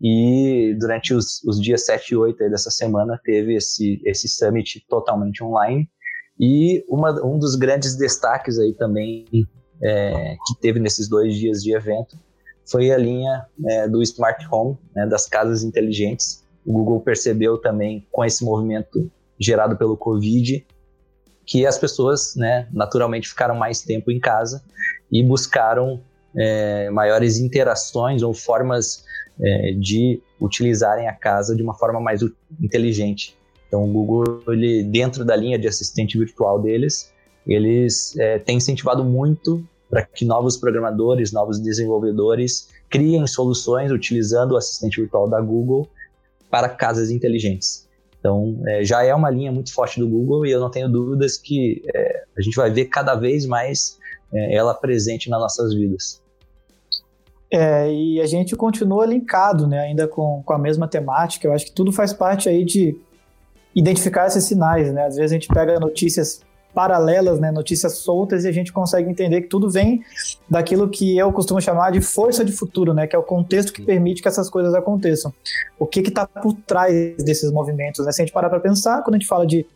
e 0.00 0.76
durante 0.78 1.12
os, 1.12 1.42
os 1.44 1.60
dias 1.60 1.84
7 1.84 2.10
e 2.12 2.16
8 2.16 2.50
dessa 2.50 2.70
semana 2.70 3.20
teve 3.24 3.56
esse, 3.56 4.00
esse 4.04 4.28
summit 4.28 4.84
totalmente 4.88 5.42
online. 5.42 5.88
E 6.38 6.84
uma, 6.88 7.10
um 7.24 7.38
dos 7.38 7.56
grandes 7.56 7.96
destaques 7.96 8.58
aí 8.58 8.72
também 8.74 9.26
é, 9.82 10.36
que 10.46 10.60
teve 10.60 10.78
nesses 10.78 11.08
dois 11.08 11.34
dias 11.34 11.62
de 11.62 11.74
evento 11.74 12.16
foi 12.70 12.92
a 12.92 12.98
linha 12.98 13.46
é, 13.66 13.88
do 13.88 14.02
Smart 14.02 14.46
Home, 14.52 14.76
né, 14.94 15.06
das 15.06 15.26
casas 15.26 15.64
inteligentes. 15.64 16.44
O 16.64 16.72
Google 16.72 17.00
percebeu 17.00 17.58
também 17.58 18.06
com 18.12 18.24
esse 18.24 18.44
movimento 18.44 19.10
gerado 19.40 19.76
pelo 19.76 19.96
Covid 19.96 20.66
que 21.46 21.66
as 21.66 21.78
pessoas, 21.78 22.36
né, 22.36 22.68
naturalmente 22.70 23.26
ficaram 23.26 23.54
mais 23.54 23.80
tempo 23.80 24.10
em 24.10 24.20
casa 24.20 24.62
e 25.10 25.22
buscaram 25.22 26.00
é, 26.36 26.90
maiores 26.90 27.38
interações 27.38 28.22
ou 28.22 28.34
formas 28.34 29.02
é, 29.40 29.72
de 29.72 30.20
utilizarem 30.40 31.08
a 31.08 31.12
casa 31.12 31.54
de 31.54 31.62
uma 31.62 31.74
forma 31.74 32.00
mais 32.00 32.20
inteligente. 32.60 33.36
Então, 33.66 33.84
o 33.84 33.86
Google, 33.86 34.42
ele, 34.48 34.82
dentro 34.82 35.24
da 35.24 35.36
linha 35.36 35.58
de 35.58 35.68
assistente 35.68 36.18
virtual 36.18 36.60
deles, 36.60 37.12
eles 37.46 38.16
é, 38.18 38.38
têm 38.38 38.56
incentivado 38.56 39.04
muito 39.04 39.64
para 39.88 40.02
que 40.02 40.24
novos 40.24 40.56
programadores, 40.56 41.32
novos 41.32 41.58
desenvolvedores 41.58 42.68
criem 42.90 43.26
soluções 43.26 43.90
utilizando 43.90 44.52
o 44.52 44.56
assistente 44.56 45.00
virtual 45.00 45.28
da 45.28 45.40
Google 45.40 45.88
para 46.50 46.68
casas 46.68 47.10
inteligentes. 47.10 47.88
Então, 48.18 48.60
é, 48.66 48.84
já 48.84 49.02
é 49.04 49.14
uma 49.14 49.30
linha 49.30 49.52
muito 49.52 49.72
forte 49.72 50.00
do 50.00 50.08
Google 50.08 50.44
e 50.44 50.50
eu 50.50 50.60
não 50.60 50.70
tenho 50.70 50.88
dúvidas 50.88 51.36
que 51.36 51.82
é, 51.94 52.24
a 52.36 52.40
gente 52.40 52.56
vai 52.56 52.70
ver 52.70 52.86
cada 52.86 53.14
vez 53.14 53.46
mais 53.46 53.98
é, 54.32 54.54
ela 54.54 54.74
presente 54.74 55.30
nas 55.30 55.40
nossas 55.40 55.74
vidas. 55.74 56.22
É, 57.50 57.90
e 57.90 58.20
a 58.20 58.26
gente 58.26 58.54
continua 58.54 59.06
linkado, 59.06 59.66
né, 59.66 59.80
ainda 59.80 60.06
com, 60.06 60.42
com 60.44 60.52
a 60.52 60.58
mesma 60.58 60.86
temática. 60.86 61.46
Eu 61.46 61.52
acho 61.52 61.66
que 61.66 61.72
tudo 61.72 61.90
faz 61.90 62.12
parte 62.12 62.48
aí 62.48 62.64
de 62.64 63.00
identificar 63.74 64.26
esses 64.26 64.44
sinais, 64.44 64.92
né? 64.92 65.06
Às 65.06 65.16
vezes 65.16 65.30
a 65.30 65.34
gente 65.34 65.48
pega 65.48 65.78
notícias 65.78 66.40
paralelas, 66.74 67.40
né, 67.40 67.50
notícias 67.50 67.94
soltas, 67.94 68.44
e 68.44 68.48
a 68.48 68.52
gente 68.52 68.72
consegue 68.72 69.10
entender 69.10 69.42
que 69.42 69.48
tudo 69.48 69.68
vem 69.68 70.02
daquilo 70.48 70.88
que 70.88 71.16
eu 71.16 71.32
costumo 71.32 71.60
chamar 71.60 71.90
de 71.90 72.00
força 72.00 72.44
de 72.44 72.52
futuro, 72.52 72.94
né, 72.94 73.06
que 73.06 73.16
é 73.16 73.18
o 73.18 73.22
contexto 73.22 73.72
que 73.72 73.82
permite 73.82 74.22
que 74.22 74.28
essas 74.28 74.48
coisas 74.48 74.74
aconteçam. 74.74 75.32
O 75.78 75.86
que 75.86 76.00
está 76.00 76.26
por 76.26 76.54
trás 76.66 77.16
desses 77.16 77.50
movimentos? 77.50 78.04
Né? 78.04 78.12
Se 78.12 78.22
a 78.22 78.24
gente 78.24 78.32
parar 78.32 78.48
para 78.48 78.60
pensar, 78.60 79.02
quando 79.02 79.14
a 79.14 79.18
gente 79.18 79.26
fala 79.26 79.46
de 79.46 79.66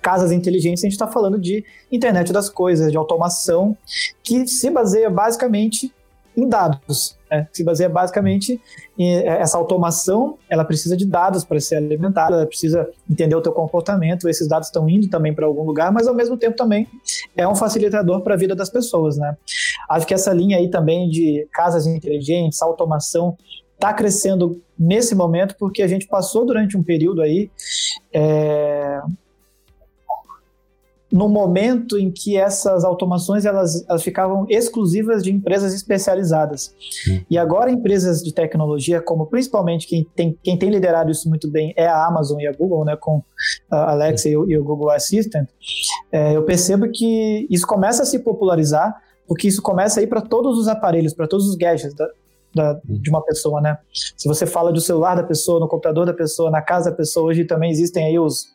casas 0.00 0.30
inteligentes, 0.30 0.84
a 0.84 0.86
gente 0.86 0.92
está 0.92 1.08
falando 1.08 1.38
de 1.38 1.64
internet 1.90 2.32
das 2.32 2.48
coisas, 2.48 2.90
de 2.90 2.96
automação, 2.96 3.76
que 4.22 4.46
se 4.46 4.70
baseia 4.70 5.08
basicamente 5.08 5.92
em 6.36 6.48
dados. 6.48 7.18
Né? 7.30 7.46
Se 7.52 7.64
baseia 7.64 7.88
basicamente 7.88 8.60
em 8.98 9.16
é, 9.16 9.40
essa 9.40 9.56
automação, 9.58 10.38
ela 10.48 10.64
precisa 10.64 10.96
de 10.96 11.06
dados 11.06 11.44
para 11.44 11.58
ser 11.60 11.76
alimentada, 11.76 12.36
ela 12.36 12.46
precisa 12.46 12.88
entender 13.10 13.34
o 13.34 13.40
teu 13.40 13.52
comportamento, 13.52 14.28
esses 14.28 14.48
dados 14.48 14.68
estão 14.68 14.88
indo 14.88 15.08
também 15.08 15.34
para 15.34 15.46
algum 15.46 15.64
lugar, 15.64 15.92
mas 15.92 16.06
ao 16.06 16.14
mesmo 16.14 16.36
tempo 16.36 16.56
também 16.56 16.86
é 17.36 17.46
um 17.46 17.54
facilitador 17.54 18.20
para 18.20 18.34
a 18.34 18.36
vida 18.36 18.54
das 18.54 18.70
pessoas, 18.70 19.16
né? 19.16 19.36
Acho 19.88 20.06
que 20.06 20.14
essa 20.14 20.32
linha 20.32 20.58
aí 20.58 20.68
também 20.68 21.08
de 21.08 21.46
casas 21.52 21.86
inteligentes, 21.86 22.62
automação, 22.62 23.36
está 23.74 23.92
crescendo 23.92 24.62
nesse 24.78 25.14
momento 25.14 25.56
porque 25.58 25.82
a 25.82 25.88
gente 25.88 26.06
passou 26.06 26.46
durante 26.46 26.76
um 26.76 26.82
período 26.84 27.20
aí 27.20 27.50
é, 28.12 29.00
no 31.12 31.28
momento 31.28 31.98
em 31.98 32.10
que 32.10 32.38
essas 32.38 32.84
automações 32.84 33.44
elas, 33.44 33.84
elas 33.86 34.02
ficavam 34.02 34.46
exclusivas 34.48 35.22
de 35.22 35.30
empresas 35.30 35.74
especializadas. 35.74 36.74
Uhum. 37.06 37.20
E 37.28 37.36
agora 37.36 37.70
empresas 37.70 38.22
de 38.22 38.32
tecnologia, 38.32 38.98
como 39.02 39.26
principalmente 39.26 39.86
quem 39.86 40.06
tem, 40.16 40.38
quem 40.42 40.58
tem 40.58 40.70
liderado 40.70 41.10
isso 41.10 41.28
muito 41.28 41.50
bem 41.50 41.74
é 41.76 41.86
a 41.86 42.06
Amazon 42.06 42.40
e 42.40 42.46
a 42.46 42.52
Google, 42.52 42.86
né, 42.86 42.96
com 42.96 43.22
a 43.70 43.90
Alexa 43.90 44.30
e, 44.30 44.36
o, 44.36 44.50
e 44.50 44.56
o 44.56 44.64
Google 44.64 44.90
Assistant, 44.90 45.46
é, 46.10 46.34
eu 46.34 46.44
percebo 46.44 46.88
que 46.90 47.46
isso 47.50 47.66
começa 47.66 48.04
a 48.04 48.06
se 48.06 48.18
popularizar, 48.20 48.96
porque 49.28 49.46
isso 49.46 49.60
começa 49.60 50.00
a 50.00 50.02
ir 50.02 50.06
para 50.06 50.22
todos 50.22 50.58
os 50.58 50.66
aparelhos, 50.66 51.12
para 51.12 51.28
todos 51.28 51.46
os 51.46 51.56
gadgets 51.56 51.94
da, 51.94 52.08
da, 52.54 52.80
de 52.84 53.10
uma 53.10 53.22
pessoa, 53.22 53.60
né? 53.60 53.76
Se 54.16 54.26
você 54.26 54.46
fala 54.46 54.72
do 54.72 54.80
celular 54.80 55.14
da 55.14 55.22
pessoa, 55.22 55.60
no 55.60 55.68
computador 55.68 56.06
da 56.06 56.14
pessoa, 56.14 56.50
na 56.50 56.62
casa 56.62 56.90
da 56.90 56.96
pessoa, 56.96 57.26
hoje 57.26 57.44
também 57.44 57.70
existem 57.70 58.04
aí 58.04 58.18
os 58.18 58.50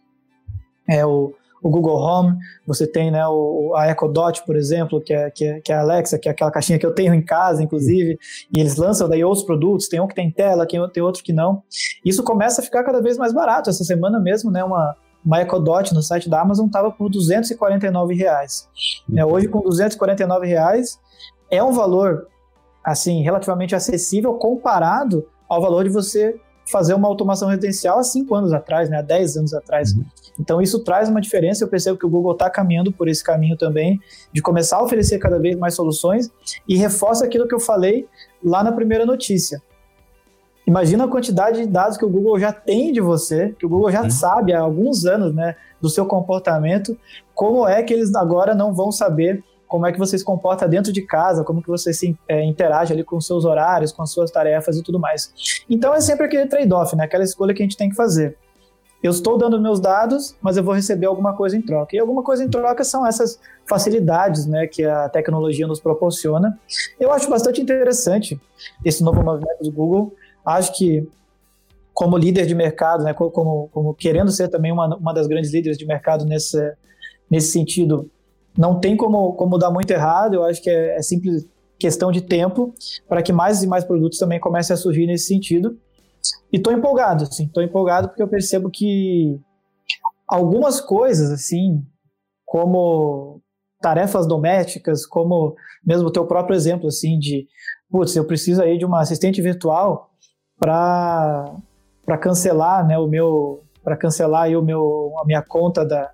é, 0.89 1.05
o, 1.05 1.33
o 1.61 1.69
Google 1.69 1.97
Home, 1.97 2.37
você 2.65 2.85
tem 2.85 3.11
né, 3.11 3.25
o, 3.27 3.73
a 3.75 3.89
Echo 3.89 4.07
Dot, 4.07 4.43
por 4.45 4.55
exemplo, 4.55 5.01
que 5.01 5.13
é, 5.13 5.29
que, 5.31 5.45
é, 5.45 5.59
que 5.59 5.71
é 5.71 5.75
a 5.75 5.81
Alexa, 5.81 6.17
que 6.17 6.27
é 6.27 6.31
aquela 6.31 6.51
caixinha 6.51 6.77
que 6.77 6.85
eu 6.85 6.93
tenho 6.93 7.13
em 7.13 7.21
casa, 7.21 7.63
inclusive, 7.63 8.17
e 8.55 8.59
eles 8.59 8.75
lançam 8.75 9.09
daí 9.09 9.23
outros 9.23 9.45
produtos, 9.45 9.87
tem 9.87 9.99
um 9.99 10.07
que 10.07 10.15
tem 10.15 10.31
tela, 10.31 10.67
tem 10.67 10.79
outro 10.79 11.23
que 11.23 11.33
não. 11.33 11.63
Isso 12.05 12.23
começa 12.23 12.61
a 12.61 12.63
ficar 12.63 12.83
cada 12.83 13.01
vez 13.01 13.17
mais 13.17 13.33
barato. 13.33 13.69
Essa 13.69 13.83
semana 13.83 14.19
mesmo, 14.19 14.51
né, 14.51 14.63
uma, 14.63 14.95
uma 15.25 15.41
Echo 15.41 15.59
Dot 15.59 15.93
no 15.93 16.01
site 16.01 16.29
da 16.29 16.41
Amazon 16.41 16.67
estava 16.67 16.91
por 16.91 17.09
249 17.09 18.15
reais. 18.15 18.67
Né, 19.07 19.25
hoje, 19.25 19.47
com 19.47 19.61
249 19.61 20.47
reais, 20.47 20.99
é 21.49 21.63
um 21.63 21.71
valor 21.71 22.27
assim 22.83 23.21
relativamente 23.21 23.75
acessível 23.75 24.35
comparado 24.35 25.27
ao 25.49 25.61
valor 25.61 25.83
de 25.83 25.89
você 25.89 26.39
fazer 26.69 26.93
uma 26.93 27.07
automação 27.07 27.49
residencial 27.49 27.99
há 27.99 28.03
cinco 28.03 28.35
anos 28.35 28.53
atrás, 28.53 28.89
né, 28.89 28.97
há 28.97 29.01
10 29.01 29.37
anos 29.37 29.53
atrás. 29.53 29.93
Uhum. 29.93 30.05
Então 30.39 30.61
isso 30.61 30.83
traz 30.83 31.09
uma 31.09 31.21
diferença. 31.21 31.63
Eu 31.63 31.67
percebo 31.67 31.97
que 31.97 32.05
o 32.05 32.09
Google 32.09 32.33
está 32.33 32.49
caminhando 32.49 32.91
por 32.91 33.07
esse 33.07 33.23
caminho 33.23 33.57
também, 33.57 33.99
de 34.31 34.41
começar 34.41 34.77
a 34.77 34.83
oferecer 34.83 35.19
cada 35.19 35.39
vez 35.39 35.57
mais 35.57 35.73
soluções 35.73 36.31
e 36.67 36.77
reforça 36.77 37.25
aquilo 37.25 37.47
que 37.47 37.55
eu 37.55 37.59
falei 37.59 38.07
lá 38.43 38.63
na 38.63 38.71
primeira 38.71 39.05
notícia. 39.05 39.61
Imagina 40.65 41.05
a 41.05 41.07
quantidade 41.07 41.61
de 41.61 41.67
dados 41.67 41.97
que 41.97 42.03
o 42.03 42.09
Google 42.09 42.37
já 42.37 42.51
tem 42.51 42.91
de 42.91 42.99
você, 42.99 43.55
que 43.57 43.65
o 43.65 43.69
Google 43.69 43.89
já 43.89 44.03
uhum. 44.03 44.09
sabe 44.09 44.51
há 44.51 44.59
alguns 44.59 45.05
anos, 45.05 45.33
né, 45.33 45.55
do 45.81 45.89
seu 45.89 46.05
comportamento. 46.05 46.97
Como 47.33 47.65
é 47.65 47.81
que 47.81 47.93
eles 47.93 48.13
agora 48.13 48.53
não 48.53 48.73
vão 48.73 48.91
saber 48.91 49.41
como 49.65 49.85
é 49.85 49.91
que 49.91 49.99
você 49.99 50.17
se 50.17 50.23
comporta 50.23 50.67
dentro 50.67 50.91
de 50.93 51.01
casa, 51.01 51.43
como 51.43 51.61
que 51.61 51.67
você 51.67 51.93
se 51.93 52.17
é, 52.27 52.43
interage 52.43 52.93
ali 52.93 53.03
com 53.03 53.17
os 53.17 53.25
seus 53.25 53.45
horários, 53.45 53.91
com 53.91 54.01
as 54.01 54.11
suas 54.11 54.31
tarefas 54.31 54.77
e 54.77 54.83
tudo 54.83 54.99
mais. 54.99 55.33
Então 55.69 55.93
é 55.93 55.99
sempre 55.99 56.25
aquele 56.25 56.47
trade-off, 56.47 56.95
né? 56.95 57.03
Aquela 57.03 57.23
escolha 57.23 57.53
que 57.53 57.61
a 57.61 57.65
gente 57.65 57.77
tem 57.77 57.89
que 57.89 57.95
fazer. 57.95 58.37
Eu 59.01 59.11
estou 59.11 59.37
dando 59.37 59.61
meus 59.61 59.79
dados, 59.79 60.35
mas 60.41 60.57
eu 60.57 60.63
vou 60.63 60.73
receber 60.73 61.05
alguma 61.05 61.33
coisa 61.33 61.55
em 61.55 61.61
troca. 61.61 61.95
E 61.95 61.99
alguma 61.99 62.23
coisa 62.23 62.43
em 62.43 62.49
troca 62.49 62.83
são 62.83 63.05
essas 63.05 63.39
facilidades 63.65 64.45
né, 64.45 64.65
que 64.65 64.83
a 64.83 65.07
tecnologia 65.07 65.67
nos 65.67 65.79
proporciona. 65.79 66.57
Eu 66.99 67.11
acho 67.11 67.29
bastante 67.29 67.61
interessante 67.61 68.39
esse 68.83 69.03
novo 69.03 69.23
movimento 69.23 69.63
do 69.63 69.71
Google. 69.71 70.13
Acho 70.43 70.75
que, 70.75 71.07
como 71.93 72.17
líder 72.17 72.47
de 72.47 72.55
mercado, 72.55 73.03
né, 73.03 73.13
como, 73.13 73.69
como 73.71 73.93
querendo 73.93 74.31
ser 74.31 74.47
também 74.47 74.71
uma, 74.71 74.95
uma 74.95 75.13
das 75.13 75.27
grandes 75.27 75.53
líderes 75.53 75.77
de 75.77 75.85
mercado 75.85 76.25
nesse, 76.25 76.57
nesse 77.29 77.51
sentido, 77.51 78.09
não 78.57 78.79
tem 78.79 78.97
como, 78.97 79.33
como 79.33 79.59
dar 79.59 79.69
muito 79.69 79.91
errado, 79.91 80.33
eu 80.33 80.43
acho 80.43 80.61
que 80.61 80.69
é, 80.69 80.97
é 80.97 81.01
simples 81.03 81.45
questão 81.77 82.11
de 82.11 82.21
tempo 82.21 82.73
para 83.07 83.21
que 83.21 83.31
mais 83.31 83.61
e 83.61 83.67
mais 83.67 83.83
produtos 83.83 84.17
também 84.17 84.39
comecem 84.39 84.73
a 84.73 84.77
surgir 84.77 85.05
nesse 85.05 85.27
sentido. 85.27 85.77
E 86.51 86.57
estou 86.57 86.73
empolgado, 86.73 87.23
assim, 87.23 87.45
estou 87.45 87.61
empolgado 87.61 88.07
porque 88.07 88.23
eu 88.23 88.27
percebo 88.27 88.69
que 88.69 89.39
algumas 90.27 90.79
coisas, 90.79 91.31
assim, 91.31 91.85
como 92.45 93.41
tarefas 93.81 94.27
domésticas, 94.27 95.05
como 95.05 95.55
mesmo 95.85 96.07
o 96.07 96.11
teu 96.11 96.25
próprio 96.25 96.55
exemplo, 96.55 96.87
assim, 96.87 97.19
de, 97.19 97.47
putz, 97.89 98.15
eu 98.15 98.25
preciso 98.25 98.61
aí 98.61 98.77
de 98.77 98.85
uma 98.85 99.01
assistente 99.01 99.41
virtual 99.41 100.11
para 100.59 101.55
para 102.05 102.17
cancelar, 102.17 102.87
né, 102.87 102.97
o 102.97 103.05
meu 103.05 103.63
para 103.83 103.97
cancelar 103.97 104.43
aí 104.43 104.55
o 104.55 104.61
meu 104.61 105.13
a 105.21 105.25
minha 105.25 105.41
conta 105.41 105.85
da, 105.85 106.09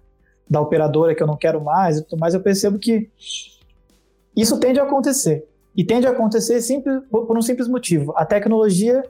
da 0.50 0.60
operadora 0.60 1.13
que 1.13 1.22
eu 1.22 1.28
não 1.28 1.38
quero 1.38 1.63
mais 1.63 1.98
e 1.98 2.04
tudo 2.04 2.19
mais, 2.19 2.34
eu 2.34 2.41
percebo 2.41 2.80
que 2.80 3.12
isso 4.36 4.60
tende 4.60 4.80
a 4.80 4.84
acontecer. 4.84 5.48
E 5.76 5.84
tende 5.84 6.06
a 6.06 6.12
acontecer 6.12 6.62
simples, 6.62 7.02
por 7.10 7.36
um 7.36 7.41
simples 7.41 7.67
motivo. 7.67 8.13
A 8.15 8.26
tecnologia 8.26 9.04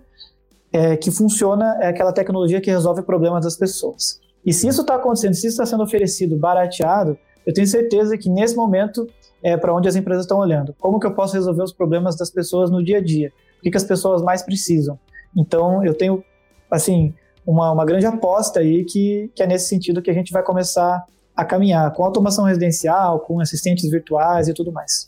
é, 0.74 0.98
que 0.98 1.12
funciona 1.12 1.78
é 1.80 1.88
aquela 1.88 2.12
tecnologia 2.12 2.60
que 2.60 2.72
resolve 2.72 3.04
problemas 3.04 3.46
das 3.46 3.56
pessoas. 3.56 4.20
E 4.44 4.52
se 4.52 4.68
isso 4.68 4.82
está 4.82 4.96
acontecendo, 4.96 5.36
se 5.36 5.48
isso 5.48 5.62
está 5.62 5.66
sendo 5.66 5.84
oferecido 5.84 6.36
barateado, 6.36 7.18
eu 7.46 7.54
tenho 7.54 7.68
certeza 7.68 8.18
que 8.18 8.28
nesse 8.28 8.56
momento 8.56 9.08
é 9.44 9.56
para 9.56 9.74
onde 9.74 9.88
as 9.88 9.96
empresas 9.96 10.24
estão 10.24 10.40
olhando. 10.40 10.74
Como 10.80 11.00
que 11.00 11.06
eu 11.06 11.14
posso 11.14 11.36
resolver 11.36 11.64
os 11.64 11.72
problemas 11.72 12.18
das 12.18 12.32
pessoas 12.32 12.72
no 12.72 12.84
dia 12.84 12.98
a 12.98 13.02
dia? 13.02 13.32
O 13.60 13.62
que, 13.62 13.70
que 13.70 13.78
as 13.78 13.84
pessoas 13.84 14.22
mais 14.22 14.42
precisam? 14.42 14.98
Então, 15.36 15.86
eu 15.86 15.94
tenho, 15.94 16.24
assim, 16.72 17.14
uma, 17.46 17.72
uma 17.72 17.86
grande 17.86 18.06
aposta 18.06 18.60
aí 18.60 18.84
que, 18.84 19.30
que 19.36 19.44
é 19.44 19.48
nesse 19.48 19.68
sentido 19.68 20.02
que 20.02 20.10
a 20.10 20.14
gente 20.14 20.32
vai 20.32 20.44
começar 20.44 21.04
a 21.36 21.46
caminhar 21.46 21.92
com 21.94 22.04
automação 22.04 22.46
residencial, 22.46 23.20
com 23.20 23.40
assistentes 23.40 23.90
virtuais 23.90 24.48
e 24.48 24.54
tudo 24.54 24.72
mais. 24.72 25.08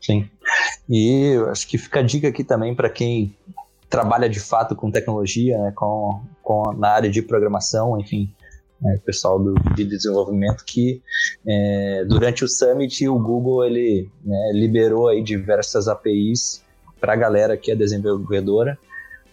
Sim. 0.00 0.28
E 0.88 1.34
eu 1.34 1.50
acho 1.50 1.68
que 1.68 1.76
fica 1.76 2.00
a 2.00 2.02
dica 2.02 2.28
aqui 2.28 2.42
também 2.42 2.74
para 2.74 2.88
quem 2.88 3.34
trabalha 3.90 4.28
de 4.28 4.38
fato 4.38 4.76
com 4.76 4.90
tecnologia, 4.90 5.58
né, 5.58 5.72
com, 5.74 6.22
com, 6.40 6.72
na 6.74 6.90
área 6.90 7.10
de 7.10 7.20
programação, 7.20 7.98
enfim, 8.00 8.32
né, 8.80 8.96
pessoal 9.04 9.38
do, 9.38 9.54
de 9.74 9.84
desenvolvimento, 9.84 10.64
que 10.64 11.02
é, 11.44 12.04
durante 12.06 12.44
o 12.44 12.48
Summit 12.48 13.06
o 13.08 13.18
Google 13.18 13.66
ele 13.66 14.08
né, 14.24 14.52
liberou 14.54 15.08
aí 15.08 15.20
diversas 15.22 15.88
APIs 15.88 16.62
para 17.00 17.14
a 17.14 17.16
galera 17.16 17.56
que 17.56 17.72
é 17.72 17.74
desenvolvedora, 17.74 18.78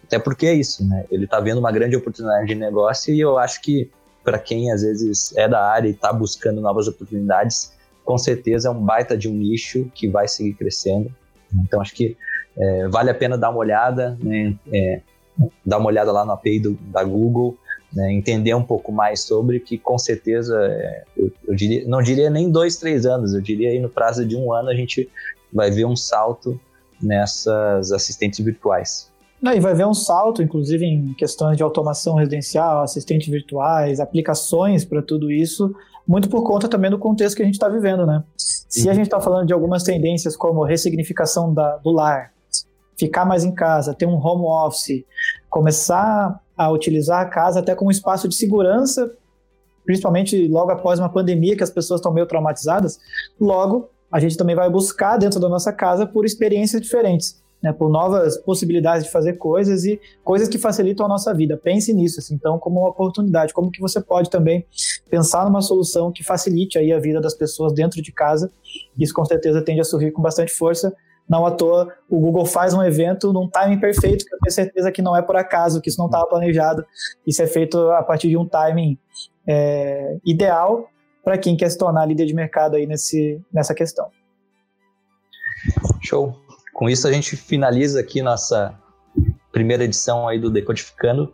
até 0.04 0.18
porque 0.18 0.48
é 0.48 0.54
isso, 0.56 0.84
né, 0.84 1.06
ele 1.12 1.26
está 1.26 1.40
vendo 1.40 1.60
uma 1.60 1.72
grande 1.72 1.96
oportunidade 1.96 2.48
de 2.48 2.56
negócio 2.56 3.14
e 3.14 3.20
eu 3.20 3.38
acho 3.38 3.62
que 3.62 3.92
para 4.24 4.40
quem 4.40 4.72
às 4.72 4.82
vezes 4.82 5.38
é 5.38 5.48
da 5.48 5.64
área 5.64 5.88
e 5.88 5.92
está 5.92 6.12
buscando 6.12 6.60
novas 6.60 6.88
oportunidades, 6.88 7.72
com 8.04 8.18
certeza 8.18 8.70
é 8.70 8.72
um 8.72 8.82
baita 8.84 9.16
de 9.16 9.30
um 9.30 9.34
nicho 9.34 9.90
que 9.94 10.08
vai 10.08 10.28
seguir 10.28 10.54
crescendo. 10.54 11.14
Então 11.64 11.80
acho 11.80 11.94
que 11.94 12.18
é, 12.58 12.88
vale 12.88 13.10
a 13.10 13.14
pena 13.14 13.38
dar 13.38 13.50
uma 13.50 13.60
olhada, 13.60 14.18
né? 14.22 14.56
É, 14.74 15.02
dar 15.66 15.78
uma 15.78 15.88
olhada 15.88 16.12
lá 16.12 16.26
no 16.26 16.32
API 16.32 16.60
do, 16.60 16.74
da 16.92 17.04
Google, 17.04 17.56
né, 17.94 18.12
entender 18.12 18.54
um 18.54 18.64
pouco 18.64 18.92
mais 18.92 19.22
sobre, 19.22 19.60
que 19.60 19.78
com 19.78 19.98
certeza, 19.98 20.58
é, 20.60 21.04
eu, 21.16 21.32
eu 21.48 21.56
diria, 21.56 21.88
não 21.88 22.02
diria 22.02 22.30
nem 22.30 22.50
dois, 22.52 22.78
três 22.78 23.06
anos, 23.06 23.34
eu 23.34 23.42
diria 23.42 23.70
aí 23.70 23.80
no 23.80 23.90
prazo 23.90 24.26
de 24.26 24.36
um 24.36 24.52
ano 24.52 24.70
a 24.70 24.76
gente 24.76 25.10
vai 25.54 25.72
ver 25.72 25.86
um 25.86 25.96
salto 25.96 26.60
nessas 27.02 27.92
assistentes 27.92 28.44
virtuais. 28.44 29.12
Não, 29.40 29.54
e 29.54 29.60
vai 29.60 29.76
ver 29.76 29.86
um 29.86 29.94
salto, 29.94 30.42
inclusive, 30.42 30.84
em 30.84 31.14
questões 31.14 31.56
de 31.56 31.62
automação 31.62 32.16
residencial, 32.16 32.82
assistentes 32.82 33.28
virtuais, 33.28 34.00
aplicações 34.00 34.84
para 34.84 35.00
tudo 35.02 35.32
isso, 35.32 35.76
muito 36.08 36.28
por 36.28 36.44
conta 36.44 36.68
também 36.68 36.90
do 36.90 36.98
contexto 36.98 37.36
que 37.36 37.44
a 37.44 37.46
gente 37.46 37.54
está 37.54 37.70
vivendo, 37.70 38.06
né? 38.06 38.24
Se 38.36 38.86
uhum. 38.86 38.92
a 38.92 38.94
gente 38.96 39.06
está 39.06 39.22
falando 39.22 39.46
de 39.46 39.54
algumas 39.54 39.84
tendências 39.84 40.36
como 40.36 40.64
ressignificação 40.64 41.54
da, 41.54 41.78
do 41.78 41.92
lar, 41.92 42.32
ficar 42.98 43.26
mais 43.26 43.44
em 43.44 43.54
casa, 43.54 43.94
ter 43.94 44.06
um 44.06 44.16
home 44.16 44.46
office, 44.46 45.06
começar 45.50 46.40
a 46.56 46.72
utilizar 46.72 47.22
a 47.22 47.26
casa 47.26 47.60
até 47.60 47.76
como 47.76 47.92
espaço 47.92 48.28
de 48.28 48.36
segurança, 48.36 49.12
principalmente 49.86 50.48
logo 50.48 50.72
após 50.72 51.00
uma 51.00 51.10
pandemia 51.10 51.56
que 51.56 51.64
as 51.64 51.70
pessoas 51.70 52.00
estão 52.00 52.14
meio 52.14 52.26
traumatizadas, 52.26 53.00
logo 53.40 53.90
a 54.12 54.20
gente 54.20 54.38
também 54.38 54.56
vai 54.56 54.70
buscar 54.70 55.18
dentro 55.18 55.40
da 55.40 55.50
nossa 55.50 55.72
casa 55.72 56.06
por 56.06 56.26
experiências 56.26 56.82
diferentes 56.82 57.42
né, 57.62 57.74
por 57.74 57.90
novas 57.90 58.38
possibilidades 58.38 59.06
de 59.06 59.12
fazer 59.12 59.34
coisas 59.34 59.84
e 59.86 60.00
coisas 60.24 60.48
que 60.48 60.58
facilitam 60.58 61.06
a 61.06 61.10
nossa 61.10 61.34
vida. 61.34 61.58
Pense 61.58 61.94
nisso, 61.94 62.20
assim, 62.20 62.36
então, 62.36 62.60
como 62.60 62.80
uma 62.82 62.90
oportunidade, 62.90 63.54
como 63.54 63.72
que 63.72 63.82
você 63.82 64.00
pode 64.02 64.30
também 64.30 64.66
pensar 65.10 65.46
numa 65.46 65.62
solução 65.62 66.12
que 66.12 66.24
facilite 66.24 66.78
aí 66.78 66.92
a 66.92 67.00
vida 67.00 67.20
das 67.20 67.34
pessoas 67.34 67.74
dentro 67.74 68.02
de 68.02 68.12
casa. 68.12 68.52
Isso 68.98 69.14
com 69.14 69.26
certeza 69.26 69.62
tende 69.62 69.82
a 69.82 69.84
surgir 69.84 70.12
com 70.12 70.22
bastante 70.22 70.54
força. 70.54 70.96
Não 71.30 71.46
à 71.46 71.52
toa, 71.52 71.94
o 72.10 72.20
Google 72.20 72.46
faz 72.46 72.74
um 72.74 72.82
evento 72.82 73.34
num 73.34 73.50
timing 73.50 73.80
perfeito, 73.80 74.26
que 74.26 74.34
eu 74.34 74.40
tenho 74.40 74.54
certeza 74.54 74.92
que 74.92 75.02
não 75.02 75.16
é 75.16 75.22
por 75.22 75.36
acaso, 75.36 75.82
que 75.82 75.90
isso 75.90 76.00
não 76.00 76.06
estava 76.06 76.26
planejado. 76.26 76.86
Isso 77.26 77.42
é 77.42 77.48
feito 77.48 77.92
a 77.92 78.02
partir 78.02 78.30
de 78.30 78.38
um 78.38 78.48
timing 78.48 78.98
é, 79.46 80.18
ideal 80.26 80.90
para 81.24 81.38
quem 81.38 81.58
quer 81.58 81.70
se 81.70 81.78
tornar 81.78 82.06
líder 82.06 82.26
de 82.26 82.34
mercado 82.34 82.78
aí 82.78 82.86
nesse, 82.86 83.42
nessa 83.52 83.74
questão. 83.74 84.10
Show. 86.02 86.34
Com 86.74 86.90
isso 86.90 87.08
a 87.08 87.12
gente 87.12 87.36
finaliza 87.36 88.00
aqui 88.00 88.22
nossa 88.22 88.74
primeira 89.52 89.84
edição 89.84 90.28
aí 90.28 90.40
do 90.40 90.50
Decodificando. 90.50 91.34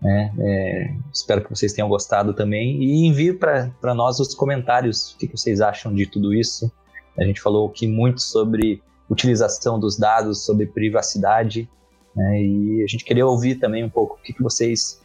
Né? 0.00 0.32
É, 0.38 0.94
espero 1.12 1.42
que 1.42 1.50
vocês 1.50 1.72
tenham 1.72 1.88
gostado 1.88 2.32
também 2.32 2.82
e 2.82 3.06
envie 3.06 3.32
para 3.32 3.94
nós 3.94 4.20
os 4.20 4.34
comentários 4.34 5.12
o 5.12 5.18
que, 5.18 5.26
que, 5.26 5.36
vocês 5.36 5.60
acham 5.60 5.92
de 5.94 6.06
tudo 6.06 6.32
isso. 6.32 6.70
A 7.18 7.24
gente 7.24 7.40
falou 7.40 7.68
aqui 7.68 7.86
muito 7.86 8.22
sobre 8.22 8.82
utilização 9.08 9.78
dos 9.78 9.96
dados, 9.96 10.44
sobre 10.44 10.66
privacidade 10.66 11.68
né? 12.14 12.40
e 12.42 12.82
a 12.82 12.86
gente 12.86 13.04
queria 13.04 13.26
ouvir 13.26 13.56
também 13.56 13.84
um 13.84 13.90
pouco 13.90 14.14
o 14.14 14.22
que, 14.22 14.32
que 14.32 14.42
vocês 14.42 15.00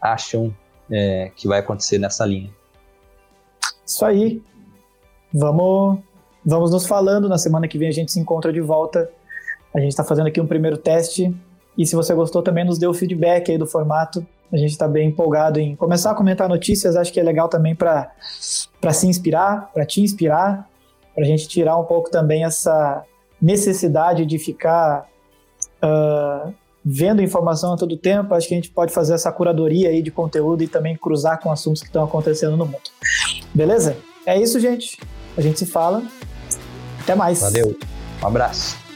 acham 0.00 0.54
é, 0.90 1.30
que 1.34 1.48
vai 1.48 1.58
acontecer 1.58 1.98
nessa 1.98 2.24
linha. 2.24 2.50
Isso 3.84 4.04
aí. 4.04 4.42
Vamos, 5.32 5.98
vamos 6.44 6.70
nos 6.70 6.86
falando. 6.86 7.28
Na 7.28 7.38
semana 7.38 7.68
que 7.68 7.78
vem 7.78 7.88
a 7.88 7.92
gente 7.92 8.12
se 8.12 8.20
encontra 8.20 8.52
de 8.52 8.60
volta 8.60 9.10
a 9.72 9.78
gente 9.78 9.90
está 9.90 10.02
fazendo 10.02 10.26
aqui 10.26 10.40
um 10.40 10.46
primeiro 10.46 10.76
teste 10.76 11.34
e 11.78 11.86
se 11.86 11.94
você 11.94 12.12
gostou 12.12 12.42
também 12.42 12.64
nos 12.64 12.78
dê 12.78 12.86
o 12.86 12.94
feedback 12.94 13.50
aí 13.50 13.58
do 13.58 13.66
formato. 13.66 14.26
A 14.52 14.56
gente 14.56 14.72
está 14.72 14.88
bem 14.88 15.08
empolgado 15.08 15.60
em 15.60 15.76
começar 15.76 16.10
a 16.10 16.14
comentar 16.14 16.48
notícias. 16.48 16.96
Acho 16.96 17.12
que 17.12 17.20
é 17.20 17.22
legal 17.22 17.48
também 17.48 17.72
para 17.72 18.12
se 18.20 19.06
inspirar, 19.06 19.70
para 19.72 19.86
te 19.86 20.00
inspirar, 20.00 20.68
para 21.14 21.22
a 21.22 21.26
gente 21.26 21.46
tirar 21.46 21.78
um 21.78 21.84
pouco 21.84 22.10
também 22.10 22.44
essa 22.44 23.04
necessidade 23.40 24.26
de 24.26 24.38
ficar 24.38 25.06
uh, 25.82 26.52
vendo 26.84 27.22
informação 27.22 27.72
a 27.72 27.76
todo 27.76 27.96
tempo. 27.96 28.34
Acho 28.34 28.48
que 28.48 28.54
a 28.54 28.56
gente 28.56 28.70
pode 28.70 28.92
fazer 28.92 29.14
essa 29.14 29.30
curadoria 29.32 29.90
aí 29.90 30.02
de 30.02 30.10
conteúdo 30.10 30.62
e 30.62 30.68
também 30.68 30.96
cruzar 30.96 31.40
com 31.40 31.50
assuntos 31.50 31.80
que 31.80 31.88
estão 31.88 32.04
acontecendo 32.04 32.56
no 32.56 32.66
mundo. 32.66 32.90
Beleza? 33.54 33.96
É 34.26 34.38
isso, 34.38 34.58
gente. 34.60 34.98
A 35.36 35.40
gente 35.40 35.58
se 35.58 35.66
fala. 35.66 36.02
Até 37.00 37.14
mais. 37.14 37.40
Valeu. 37.40 37.76
Um 38.22 38.26
abraço. 38.26 38.89